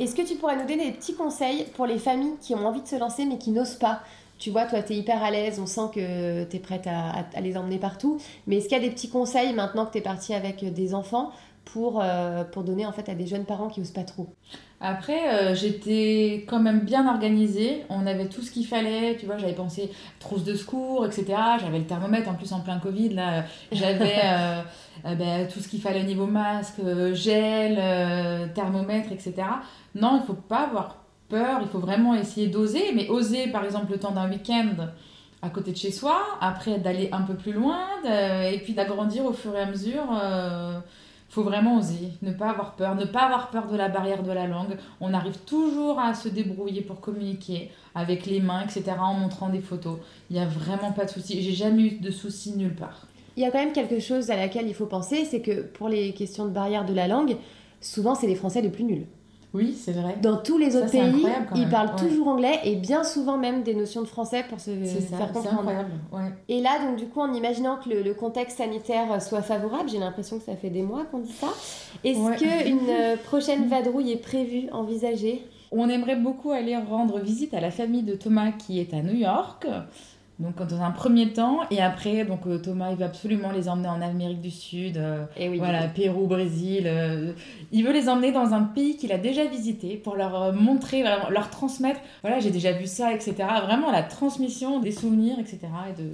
Est-ce 0.00 0.14
que 0.14 0.22
tu 0.22 0.36
pourrais 0.36 0.56
nous 0.56 0.62
donner 0.66 0.86
des 0.86 0.92
petits 0.92 1.14
conseils 1.14 1.66
pour 1.74 1.86
les 1.86 1.98
familles 1.98 2.34
qui 2.40 2.54
ont 2.54 2.66
envie 2.66 2.82
de 2.82 2.86
se 2.88 2.96
lancer 2.96 3.24
mais 3.26 3.36
qui 3.38 3.50
n'osent 3.50 3.74
pas? 3.74 4.00
Tu 4.38 4.50
vois, 4.50 4.66
toi, 4.66 4.80
tu 4.82 4.92
es 4.92 4.96
hyper 4.98 5.22
à 5.24 5.32
l'aise, 5.32 5.58
on 5.60 5.66
sent 5.66 5.90
que 5.92 6.44
tu 6.44 6.56
es 6.56 6.60
prête 6.60 6.86
à, 6.86 7.10
à- 7.10 7.24
à 7.36 7.40
les 7.40 7.56
emmener 7.56 7.78
partout. 7.78 8.20
Mais 8.46 8.56
est-ce 8.58 8.68
qu'il 8.68 8.78
y 8.78 8.80
a 8.80 8.84
des 8.84 8.92
petits 8.94 9.08
conseils 9.08 9.52
maintenant 9.52 9.84
que 9.84 9.90
tu 9.92 9.98
es 9.98 10.02
partie 10.02 10.32
avec 10.32 10.64
des 10.72 10.94
enfants 10.94 11.32
pour, 11.72 12.00
euh, 12.02 12.44
pour 12.44 12.62
donner 12.62 12.86
en 12.86 12.92
fait 12.92 13.08
à 13.08 13.14
des 13.14 13.26
jeunes 13.26 13.44
parents 13.44 13.68
qui 13.68 13.80
osent 13.80 13.90
pas 13.90 14.04
trop 14.04 14.28
Après, 14.80 15.34
euh, 15.34 15.54
j'étais 15.54 16.46
quand 16.48 16.60
même 16.60 16.80
bien 16.80 17.06
organisée. 17.06 17.84
On 17.90 18.06
avait 18.06 18.28
tout 18.28 18.42
ce 18.42 18.50
qu'il 18.50 18.66
fallait. 18.66 19.16
Tu 19.16 19.26
vois, 19.26 19.36
j'avais 19.36 19.54
pensé 19.54 19.90
trousse 20.18 20.44
de 20.44 20.54
secours, 20.54 21.04
etc. 21.04 21.26
J'avais 21.60 21.78
le 21.78 21.86
thermomètre 21.86 22.28
en 22.30 22.34
plus 22.34 22.52
en 22.52 22.60
plein 22.60 22.78
Covid. 22.78 23.10
Là, 23.10 23.44
j'avais 23.72 24.16
euh, 24.24 24.62
ben, 25.14 25.46
tout 25.48 25.60
ce 25.60 25.68
qu'il 25.68 25.80
fallait 25.80 26.00
au 26.00 26.06
niveau 26.06 26.26
masque, 26.26 26.80
gel, 27.12 27.76
thermomètre, 28.54 29.12
etc. 29.12 29.34
Non, 29.94 30.20
il 30.22 30.26
faut 30.26 30.34
pas 30.34 30.64
avoir 30.64 31.04
peur. 31.28 31.58
Il 31.60 31.68
faut 31.68 31.80
vraiment 31.80 32.14
essayer 32.14 32.46
d'oser. 32.46 32.92
Mais 32.94 33.08
oser, 33.08 33.48
par 33.48 33.64
exemple, 33.64 33.92
le 33.92 33.98
temps 33.98 34.12
d'un 34.12 34.30
week-end 34.30 34.88
à 35.42 35.50
côté 35.50 35.72
de 35.72 35.76
chez 35.76 35.92
soi. 35.92 36.18
Après, 36.40 36.78
d'aller 36.78 37.10
un 37.12 37.22
peu 37.22 37.34
plus 37.34 37.52
loin. 37.52 37.80
et 38.04 38.58
puis 38.64 38.72
d'agrandir 38.72 39.26
au 39.26 39.32
fur 39.32 39.54
et 39.54 39.60
à 39.60 39.66
mesure. 39.66 40.06
Faut 41.28 41.42
vraiment 41.42 41.76
oser, 41.78 42.12
ne 42.22 42.32
pas 42.32 42.50
avoir 42.50 42.74
peur, 42.74 42.94
ne 42.94 43.04
pas 43.04 43.26
avoir 43.26 43.50
peur 43.50 43.66
de 43.66 43.76
la 43.76 43.88
barrière 43.88 44.22
de 44.22 44.32
la 44.32 44.46
langue. 44.46 44.76
On 45.00 45.12
arrive 45.12 45.38
toujours 45.46 46.00
à 46.00 46.14
se 46.14 46.28
débrouiller 46.28 46.80
pour 46.80 47.00
communiquer 47.00 47.70
avec 47.94 48.26
les 48.26 48.40
mains, 48.40 48.62
etc., 48.62 48.84
en 48.98 49.14
montrant 49.14 49.50
des 49.50 49.60
photos. 49.60 49.98
Il 50.30 50.36
n'y 50.36 50.42
a 50.42 50.46
vraiment 50.46 50.92
pas 50.92 51.04
de 51.04 51.10
souci. 51.10 51.42
J'ai 51.42 51.52
jamais 51.52 51.82
eu 51.82 51.90
de 51.98 52.10
soucis 52.10 52.56
nulle 52.56 52.74
part. 52.74 53.06
Il 53.36 53.42
y 53.42 53.46
a 53.46 53.50
quand 53.50 53.58
même 53.58 53.72
quelque 53.72 54.00
chose 54.00 54.30
à 54.30 54.36
laquelle 54.36 54.66
il 54.66 54.74
faut 54.74 54.86
penser, 54.86 55.24
c'est 55.24 55.40
que 55.40 55.62
pour 55.62 55.88
les 55.88 56.12
questions 56.12 56.44
de 56.46 56.50
barrière 56.50 56.84
de 56.84 56.94
la 56.94 57.06
langue, 57.06 57.36
souvent 57.80 58.14
c'est 58.14 58.26
les 58.26 58.34
Français 58.34 58.62
les 58.62 58.70
plus 58.70 58.84
nuls. 58.84 59.06
Oui, 59.54 59.74
c'est 59.74 59.92
vrai. 59.92 60.16
Dans 60.20 60.36
tous 60.36 60.58
les 60.58 60.76
autres 60.76 60.90
pays, 60.90 61.24
ils 61.54 61.68
parlent 61.70 61.88
ouais. 61.90 62.08
toujours 62.08 62.28
anglais 62.28 62.60
et 62.64 62.76
bien 62.76 63.02
souvent 63.02 63.38
même 63.38 63.62
des 63.62 63.74
notions 63.74 64.02
de 64.02 64.06
français 64.06 64.44
pour 64.48 64.60
se 64.60 64.70
ça, 64.84 65.16
faire 65.16 65.26
c'est 65.28 65.32
comprendre. 65.32 65.58
incroyable. 65.60 65.90
Ouais. 66.12 66.32
Et 66.50 66.60
là, 66.60 66.78
donc 66.86 66.96
du 66.96 67.06
coup, 67.06 67.20
en 67.20 67.32
imaginant 67.32 67.76
que 67.82 67.88
le, 67.88 68.02
le 68.02 68.12
contexte 68.14 68.58
sanitaire 68.58 69.22
soit 69.22 69.40
favorable, 69.40 69.88
j'ai 69.88 69.98
l'impression 69.98 70.38
que 70.38 70.44
ça 70.44 70.54
fait 70.54 70.68
des 70.68 70.82
mois 70.82 71.04
qu'on 71.06 71.20
dit 71.20 71.32
ça. 71.32 71.48
Est-ce 72.04 72.18
Ouais. 72.18 72.36
qu'une 72.36 72.78
euh, 72.90 73.16
prochaine 73.24 73.68
vadrouille 73.68 74.12
est 74.12 74.16
prévue, 74.22 74.68
envisagée? 74.70 75.42
On 75.72 75.88
aimerait 75.88 76.16
beaucoup 76.16 76.50
aller 76.50 76.76
rendre 76.76 77.18
visite 77.18 77.54
à 77.54 77.60
la 77.60 77.70
famille 77.70 78.02
de 78.02 78.14
Thomas 78.14 78.52
qui 78.52 78.80
est 78.80 78.92
à 78.92 79.00
New 79.02 79.14
York. 79.16 79.66
Donc 80.38 80.64
dans 80.64 80.82
un 80.82 80.92
premier 80.92 81.32
temps, 81.32 81.60
et 81.70 81.82
après, 81.82 82.24
donc 82.24 82.46
euh, 82.46 82.58
Thomas, 82.58 82.90
il 82.92 82.96
veut 82.96 83.04
absolument 83.04 83.50
les 83.50 83.68
emmener 83.68 83.88
en 83.88 84.00
Amérique 84.00 84.40
du 84.40 84.52
Sud, 84.52 84.96
euh, 84.96 85.24
Et 85.36 85.48
oui. 85.48 85.58
Voilà, 85.58 85.88
Pérou, 85.88 86.28
Brésil. 86.28 86.84
euh, 86.86 87.32
il 87.72 87.84
veut 87.84 87.92
les 87.92 88.08
emmener 88.08 88.30
dans 88.30 88.54
un 88.54 88.62
pays 88.62 88.96
qu'il 88.96 89.10
a 89.12 89.18
déjà 89.18 89.46
visité 89.46 89.96
pour 89.96 90.14
leur 90.14 90.52
montrer, 90.52 91.02
vraiment, 91.02 91.28
leur 91.28 91.50
transmettre. 91.50 91.98
Voilà, 92.22 92.38
j'ai 92.38 92.50
déjà 92.50 92.70
vu 92.70 92.86
ça, 92.86 93.12
etc. 93.12 93.34
Vraiment 93.64 93.90
la 93.90 94.04
transmission 94.04 94.78
des 94.78 94.92
souvenirs, 94.92 95.40
etc. 95.40 95.60
Et 95.90 96.00
de. 96.00 96.08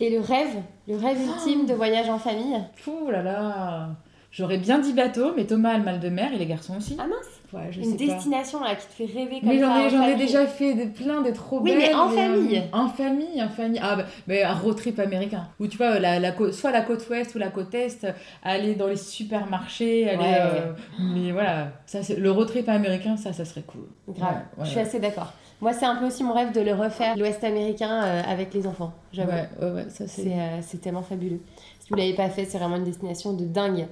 Et 0.00 0.10
le 0.10 0.20
rêve, 0.20 0.56
le 0.86 0.96
rêve 0.96 1.18
ultime 1.22 1.64
de 1.64 1.72
voyage 1.72 2.10
en 2.10 2.18
famille? 2.18 2.58
Ouh 2.86 3.10
là 3.10 3.22
là 3.22 3.88
J'aurais 4.32 4.58
bien 4.58 4.78
dit 4.80 4.92
bateau, 4.94 5.32
mais 5.36 5.44
Thomas 5.44 5.74
a 5.74 5.78
le 5.78 5.84
mal 5.84 6.00
de 6.00 6.08
mer 6.08 6.32
et 6.34 6.38
les 6.38 6.46
garçons 6.46 6.76
aussi. 6.76 6.96
Ah 6.98 7.06
mince 7.06 7.41
Ouais, 7.52 7.68
je 7.70 7.80
Une 7.80 7.98
sais 7.98 8.06
pas. 8.06 8.14
destination 8.14 8.60
là, 8.62 8.74
qui 8.74 8.86
te 8.86 8.92
fait 8.92 9.04
rêver 9.18 9.40
comme 9.40 9.48
Mais 9.50 9.58
ça 9.60 9.66
j'en 9.66 9.76
ai, 9.76 9.86
en 9.86 9.88
j'en 9.90 10.06
ai 10.06 10.14
déjà 10.16 10.46
fait 10.46 10.74
des, 10.74 10.86
plein 10.86 11.20
des 11.20 11.32
trop 11.32 11.60
Oui, 11.60 11.70
belles. 11.72 11.78
mais 11.90 11.94
en 11.94 12.10
euh, 12.10 12.14
famille. 12.14 12.62
en 12.72 12.88
famille, 12.88 13.42
en 13.42 13.48
famille. 13.50 13.80
Ah, 13.82 13.96
bah, 13.96 14.04
mais 14.26 14.42
un 14.42 14.54
road 14.54 14.76
trip 14.76 14.98
américain. 14.98 15.46
Où 15.60 15.66
tu 15.66 15.76
vois, 15.76 15.98
la, 15.98 16.18
la, 16.18 16.32
soit 16.52 16.70
la 16.70 16.80
côte 16.80 17.06
ouest 17.10 17.34
ou 17.34 17.38
la 17.38 17.48
côte 17.50 17.74
est, 17.74 18.06
aller 18.42 18.74
dans 18.74 18.86
les 18.86 18.96
supermarchés, 18.96 20.08
aller. 20.08 20.18
Ouais. 20.18 20.38
euh, 20.40 20.72
mais 20.98 21.32
voilà, 21.32 21.68
ça, 21.86 22.02
c'est- 22.02 22.16
le 22.16 22.30
road 22.30 22.48
trip 22.48 22.68
américain, 22.68 23.16
ça, 23.16 23.32
ça 23.32 23.44
serait 23.44 23.62
cool. 23.62 23.86
Grave, 24.08 24.36
Ouais, 24.56 24.64
je 24.64 24.70
suis 24.70 24.80
assez 24.80 24.98
d'accord. 24.98 25.32
Moi, 25.60 25.72
c'est 25.72 25.84
un 25.86 25.94
peu 25.96 26.06
aussi 26.06 26.24
mon 26.24 26.32
rêve 26.32 26.52
de 26.52 26.60
le 26.60 26.74
refaire, 26.74 27.16
l'Ouest 27.16 27.44
américain 27.44 28.02
euh, 28.02 28.22
avec 28.26 28.52
les 28.52 28.66
enfants. 28.66 28.92
J'avoue. 29.12 29.30
Ouais, 29.30 29.48
ouais, 29.60 29.70
ouais, 29.72 29.84
ça 29.90 30.08
c'est. 30.08 30.22
C'est 30.22 30.76
euh, 30.76 30.80
tellement 30.82 31.02
fabuleux. 31.02 31.40
Si 31.80 31.88
vous 31.90 31.96
l'avez 31.96 32.14
pas 32.14 32.28
fait, 32.30 32.46
c'est 32.46 32.58
vraiment 32.58 32.76
une 32.76 32.84
destination 32.84 33.32
de 33.34 33.44
dingue. 33.44 33.86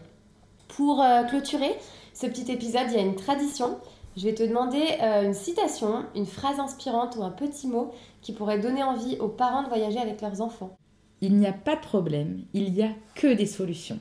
Pour 0.69 1.03
euh, 1.03 1.23
clôturer 1.25 1.71
ce 2.21 2.27
petit 2.27 2.53
épisode, 2.53 2.83
il 2.89 2.95
y 2.95 2.99
a 2.99 3.03
une 3.03 3.17
tradition. 3.17 3.79
Je 4.17 4.25
vais 4.25 4.35
te 4.35 4.43
demander 4.43 4.83
euh, 5.01 5.23
une 5.25 5.35
citation, 5.35 6.05
une 6.15 6.27
phrase 6.27 6.59
inspirante 6.61 7.17
ou 7.17 7.23
un 7.23 7.31
petit 7.31 7.67
mot 7.67 7.93
qui 8.21 8.33
pourrait 8.33 8.59
donner 8.59 8.83
envie 8.83 9.17
aux 9.21 9.29
parents 9.29 9.63
de 9.63 9.69
voyager 9.69 9.99
avec 9.99 10.21
leurs 10.21 10.43
enfants. 10.43 10.77
Il 11.23 11.37
n'y 11.37 11.47
a 11.47 11.53
pas 11.53 11.77
de 11.77 11.81
problème, 11.81 12.43
il 12.53 12.73
n'y 12.73 12.83
a 12.83 12.91
que 13.15 13.33
des 13.33 13.47
solutions. 13.47 13.99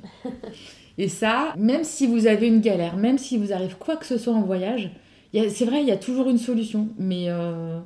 Et 0.97 1.07
ça, 1.07 1.53
même 1.57 1.85
si 1.85 2.07
vous 2.07 2.27
avez 2.27 2.47
une 2.47 2.59
galère, 2.59 2.97
même 2.97 3.17
si 3.17 3.37
vous 3.37 3.53
arrive 3.53 3.77
quoi 3.77 3.95
que 3.95 4.05
ce 4.05 4.17
soit 4.17 4.33
en 4.33 4.41
voyage, 4.41 4.91
c'est 5.33 5.65
vrai, 5.65 5.81
il 5.81 5.87
y 5.87 5.91
a 5.91 5.97
toujours 5.97 6.29
une 6.29 6.37
solution. 6.37 6.89
Mais 6.97 7.25
euh, 7.29 7.79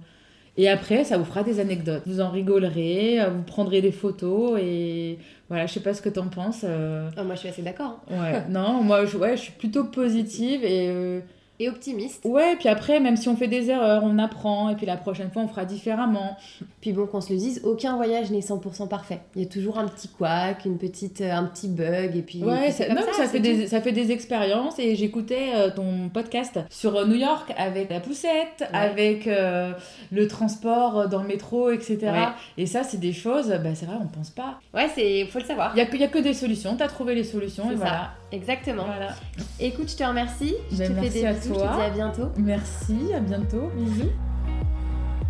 Et 0.55 0.69
après, 0.69 1.03
ça 1.03 1.17
vous 1.17 1.25
fera 1.25 1.41
des 1.43 1.59
anecdotes. 1.59 2.03
Vous 2.05 2.21
en 2.21 2.29
rigolerez, 2.29 3.19
euh, 3.19 3.29
vous 3.29 3.41
prendrez 3.41 3.81
des 3.81 3.91
photos 3.91 4.59
et 4.61 5.17
voilà, 5.49 5.65
je 5.65 5.73
sais 5.73 5.79
pas 5.79 5.93
ce 5.95 6.01
que 6.01 6.09
t'en 6.09 6.27
penses. 6.27 6.61
euh. 6.63 7.09
Oh, 7.19 7.23
moi, 7.23 7.33
je 7.35 7.39
suis 7.41 7.49
assez 7.49 7.63
d'accord. 7.63 8.01
hein. 8.11 8.21
Ouais, 8.21 8.43
non, 8.49 8.83
moi 8.83 9.05
je, 9.05 9.17
ouais, 9.17 9.35
je 9.35 9.41
suis 9.41 9.51
plutôt 9.53 9.85
positive 9.85 10.63
et 10.63 10.87
euh, 10.89 11.21
Et 11.63 11.69
optimiste. 11.69 12.25
ouais, 12.25 12.55
puis 12.57 12.67
après, 12.67 12.99
même 12.99 13.15
si 13.15 13.29
on 13.29 13.37
fait 13.37 13.47
des 13.47 13.69
erreurs, 13.69 14.03
on 14.03 14.19
apprend 14.19 14.69
et 14.69 14.75
puis 14.75 14.85
la 14.85 14.97
prochaine 14.97 15.31
fois 15.31 15.43
on 15.43 15.47
fera 15.47 15.63
différemment. 15.63 16.35
Puis 16.81 16.91
bon, 16.91 17.05
qu'on 17.07 17.21
se 17.21 17.31
le 17.31 17.39
dise, 17.39 17.61
aucun 17.63 17.95
voyage 17.95 18.31
n'est 18.31 18.39
100% 18.39 18.89
parfait. 18.89 19.21
Il 19.35 19.43
y 19.43 19.45
a 19.45 19.47
toujours 19.47 19.77
un 19.77 19.87
petit 19.87 20.09
couac, 20.09 20.65
une 20.65 20.77
petite, 20.77 21.21
euh, 21.21 21.31
un 21.31 21.45
petit 21.45 21.69
bug, 21.69 22.17
et 22.17 22.21
puis. 22.21 22.43
Ouais, 22.43 22.69
ça, 22.71 22.77
c'est 22.79 22.87
comme 22.87 22.97
non, 22.97 23.03
ça, 23.13 23.27
fait 23.27 23.39
des, 23.39 23.67
ça 23.67 23.81
fait 23.81 23.93
des 23.93 24.11
expériences 24.11 24.77
et 24.79 24.95
j'écoutais 24.95 25.51
euh, 25.55 25.69
ton 25.73 26.09
podcast 26.09 26.59
sur 26.69 26.95
euh, 26.95 27.05
New 27.05 27.15
York 27.15 27.53
avec 27.57 27.89
la 27.89 27.99
poussette, 28.01 28.67
avec 28.73 29.27
euh, 29.27 29.71
le 30.11 30.27
transport 30.27 31.07
dans 31.07 31.21
le 31.21 31.27
métro, 31.27 31.71
etc. 31.71 31.97
Ouais. 32.01 32.27
Et 32.57 32.65
ça, 32.65 32.83
c'est 32.83 32.99
des 32.99 33.13
choses, 33.13 33.47
bah, 33.63 33.75
c'est 33.75 33.85
vrai, 33.85 33.95
on 34.01 34.07
pense 34.07 34.29
pas. 34.29 34.59
Ouais, 34.73 34.89
c'est, 34.93 35.25
faut 35.27 35.39
le 35.39 35.45
savoir. 35.45 35.71
Il 35.75 35.79
y 35.79 35.81
a, 35.81 36.05
a 36.05 36.07
que 36.07 36.19
des 36.19 36.33
solutions, 36.33 36.75
t'as 36.75 36.87
trouvé 36.87 37.15
les 37.15 37.23
solutions 37.23 37.71
et 37.71 37.75
ça. 37.75 37.79
voilà. 37.79 38.11
Exactement. 38.33 38.83
voilà. 38.85 39.13
Écoute, 39.59 39.89
je 39.91 39.95
te 39.95 40.03
remercie. 40.03 40.55
Je 40.71 40.77
Ben, 40.79 40.95
te 40.95 41.01
fais 41.01 41.09
des 41.09 41.25
à 41.25 41.33
bisous. 41.33 41.53
toi. 41.53 41.67
Je 41.67 41.69
te 41.69 41.75
dis 41.75 41.81
à 41.85 41.89
bientôt. 41.91 42.29
Merci, 42.37 42.97
à 43.15 43.19
bientôt. 43.19 43.69
Bisous. 43.77 44.09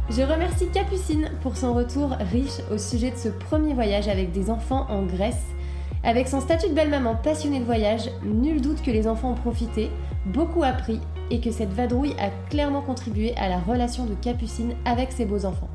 Je 0.10 0.22
remercie 0.22 0.68
Capucine 0.70 1.30
pour 1.42 1.56
son 1.58 1.74
retour 1.74 2.12
riche 2.32 2.60
au 2.72 2.78
sujet 2.78 3.12
de 3.12 3.18
ce 3.18 3.30
premier 3.30 3.74
voyage 3.74 4.08
avec 4.08 4.32
des 4.32 4.50
enfants 4.50 4.86
en 4.90 5.04
Grèce. 5.04 5.44
Avec 6.04 6.28
son 6.28 6.42
statut 6.42 6.70
de 6.70 6.74
belle-maman 6.74 7.16
passionnée 7.16 7.60
de 7.60 7.66
voyage, 7.66 8.10
nul 8.24 8.60
doute 8.62 8.82
que 8.82 8.92
les 8.92 9.08
enfants 9.08 9.32
ont 9.32 9.36
profité, 9.36 9.90
beaucoup 10.26 10.64
appris 10.64 11.00
et 11.32 11.40
que 11.40 11.52
cette 11.52 11.72
vadrouille 11.74 12.16
a 12.20 12.30
clairement 12.50 12.82
contribué 12.82 13.34
à 13.38 13.48
la 13.48 13.60
relation 13.60 14.06
de 14.06 14.14
Capucine 14.16 14.76
avec 14.86 15.12
ses 15.14 15.26
beaux 15.26 15.46
enfants. 15.46 15.70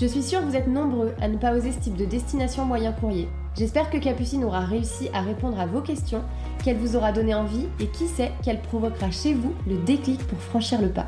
Je 0.00 0.06
suis 0.06 0.22
sûre 0.22 0.40
que 0.40 0.46
vous 0.46 0.56
êtes 0.56 0.68
nombreux 0.68 1.14
à 1.20 1.28
ne 1.28 1.36
pas 1.36 1.52
oser 1.52 1.72
ce 1.72 1.80
type 1.80 1.96
de 1.96 2.04
destination 2.06 2.64
moyen 2.64 2.92
courrier. 2.92 3.28
J'espère 3.56 3.90
que 3.90 3.98
Capucine 3.98 4.44
aura 4.44 4.60
réussi 4.60 5.08
à 5.12 5.20
répondre 5.20 5.58
à 5.58 5.66
vos 5.66 5.80
questions, 5.80 6.22
qu'elle 6.62 6.76
vous 6.76 6.96
aura 6.96 7.12
donné 7.12 7.34
envie 7.34 7.66
et 7.80 7.88
qui 7.88 8.06
sait 8.06 8.32
qu'elle 8.42 8.60
provoquera 8.60 9.10
chez 9.10 9.34
vous 9.34 9.54
le 9.66 9.78
déclic 9.78 10.24
pour 10.26 10.38
franchir 10.38 10.80
le 10.80 10.90
pas. 10.90 11.06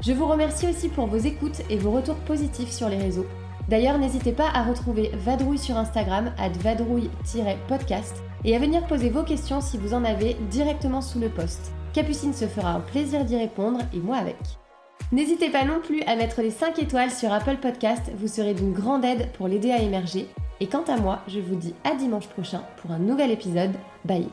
Je 0.00 0.12
vous 0.12 0.26
remercie 0.26 0.68
aussi 0.68 0.88
pour 0.88 1.06
vos 1.06 1.16
écoutes 1.16 1.62
et 1.70 1.76
vos 1.76 1.90
retours 1.90 2.14
positifs 2.16 2.70
sur 2.70 2.88
les 2.88 2.98
réseaux. 2.98 3.26
D'ailleurs, 3.68 3.98
n'hésitez 3.98 4.32
pas 4.32 4.48
à 4.54 4.62
retrouver 4.62 5.10
Vadrouille 5.14 5.58
sur 5.58 5.76
Instagram, 5.76 6.32
at 6.38 6.50
vadrouille-podcast, 6.50 8.22
et 8.44 8.54
à 8.54 8.58
venir 8.58 8.86
poser 8.86 9.10
vos 9.10 9.24
questions 9.24 9.60
si 9.60 9.76
vous 9.76 9.92
en 9.92 10.04
avez 10.04 10.36
directement 10.50 11.02
sous 11.02 11.18
le 11.18 11.28
post. 11.28 11.72
Capucine 11.92 12.32
se 12.32 12.46
fera 12.46 12.70
un 12.70 12.80
plaisir 12.80 13.24
d'y 13.24 13.36
répondre, 13.36 13.80
et 13.92 13.98
moi 13.98 14.16
avec. 14.16 14.36
N'hésitez 15.10 15.50
pas 15.50 15.64
non 15.64 15.80
plus 15.82 16.02
à 16.02 16.16
mettre 16.16 16.42
les 16.42 16.50
5 16.50 16.78
étoiles 16.78 17.10
sur 17.10 17.32
Apple 17.32 17.56
Podcast, 17.56 18.10
vous 18.16 18.28
serez 18.28 18.54
d'une 18.54 18.72
grande 18.72 19.04
aide 19.04 19.32
pour 19.32 19.48
l'aider 19.48 19.72
à 19.72 19.82
émerger. 19.82 20.28
Et 20.60 20.66
quant 20.66 20.84
à 20.88 20.96
moi, 20.96 21.20
je 21.28 21.40
vous 21.40 21.56
dis 21.56 21.74
à 21.84 21.94
dimanche 21.94 22.26
prochain 22.28 22.62
pour 22.78 22.90
un 22.90 22.98
nouvel 22.98 23.30
épisode. 23.30 23.72
Bye 24.04 24.28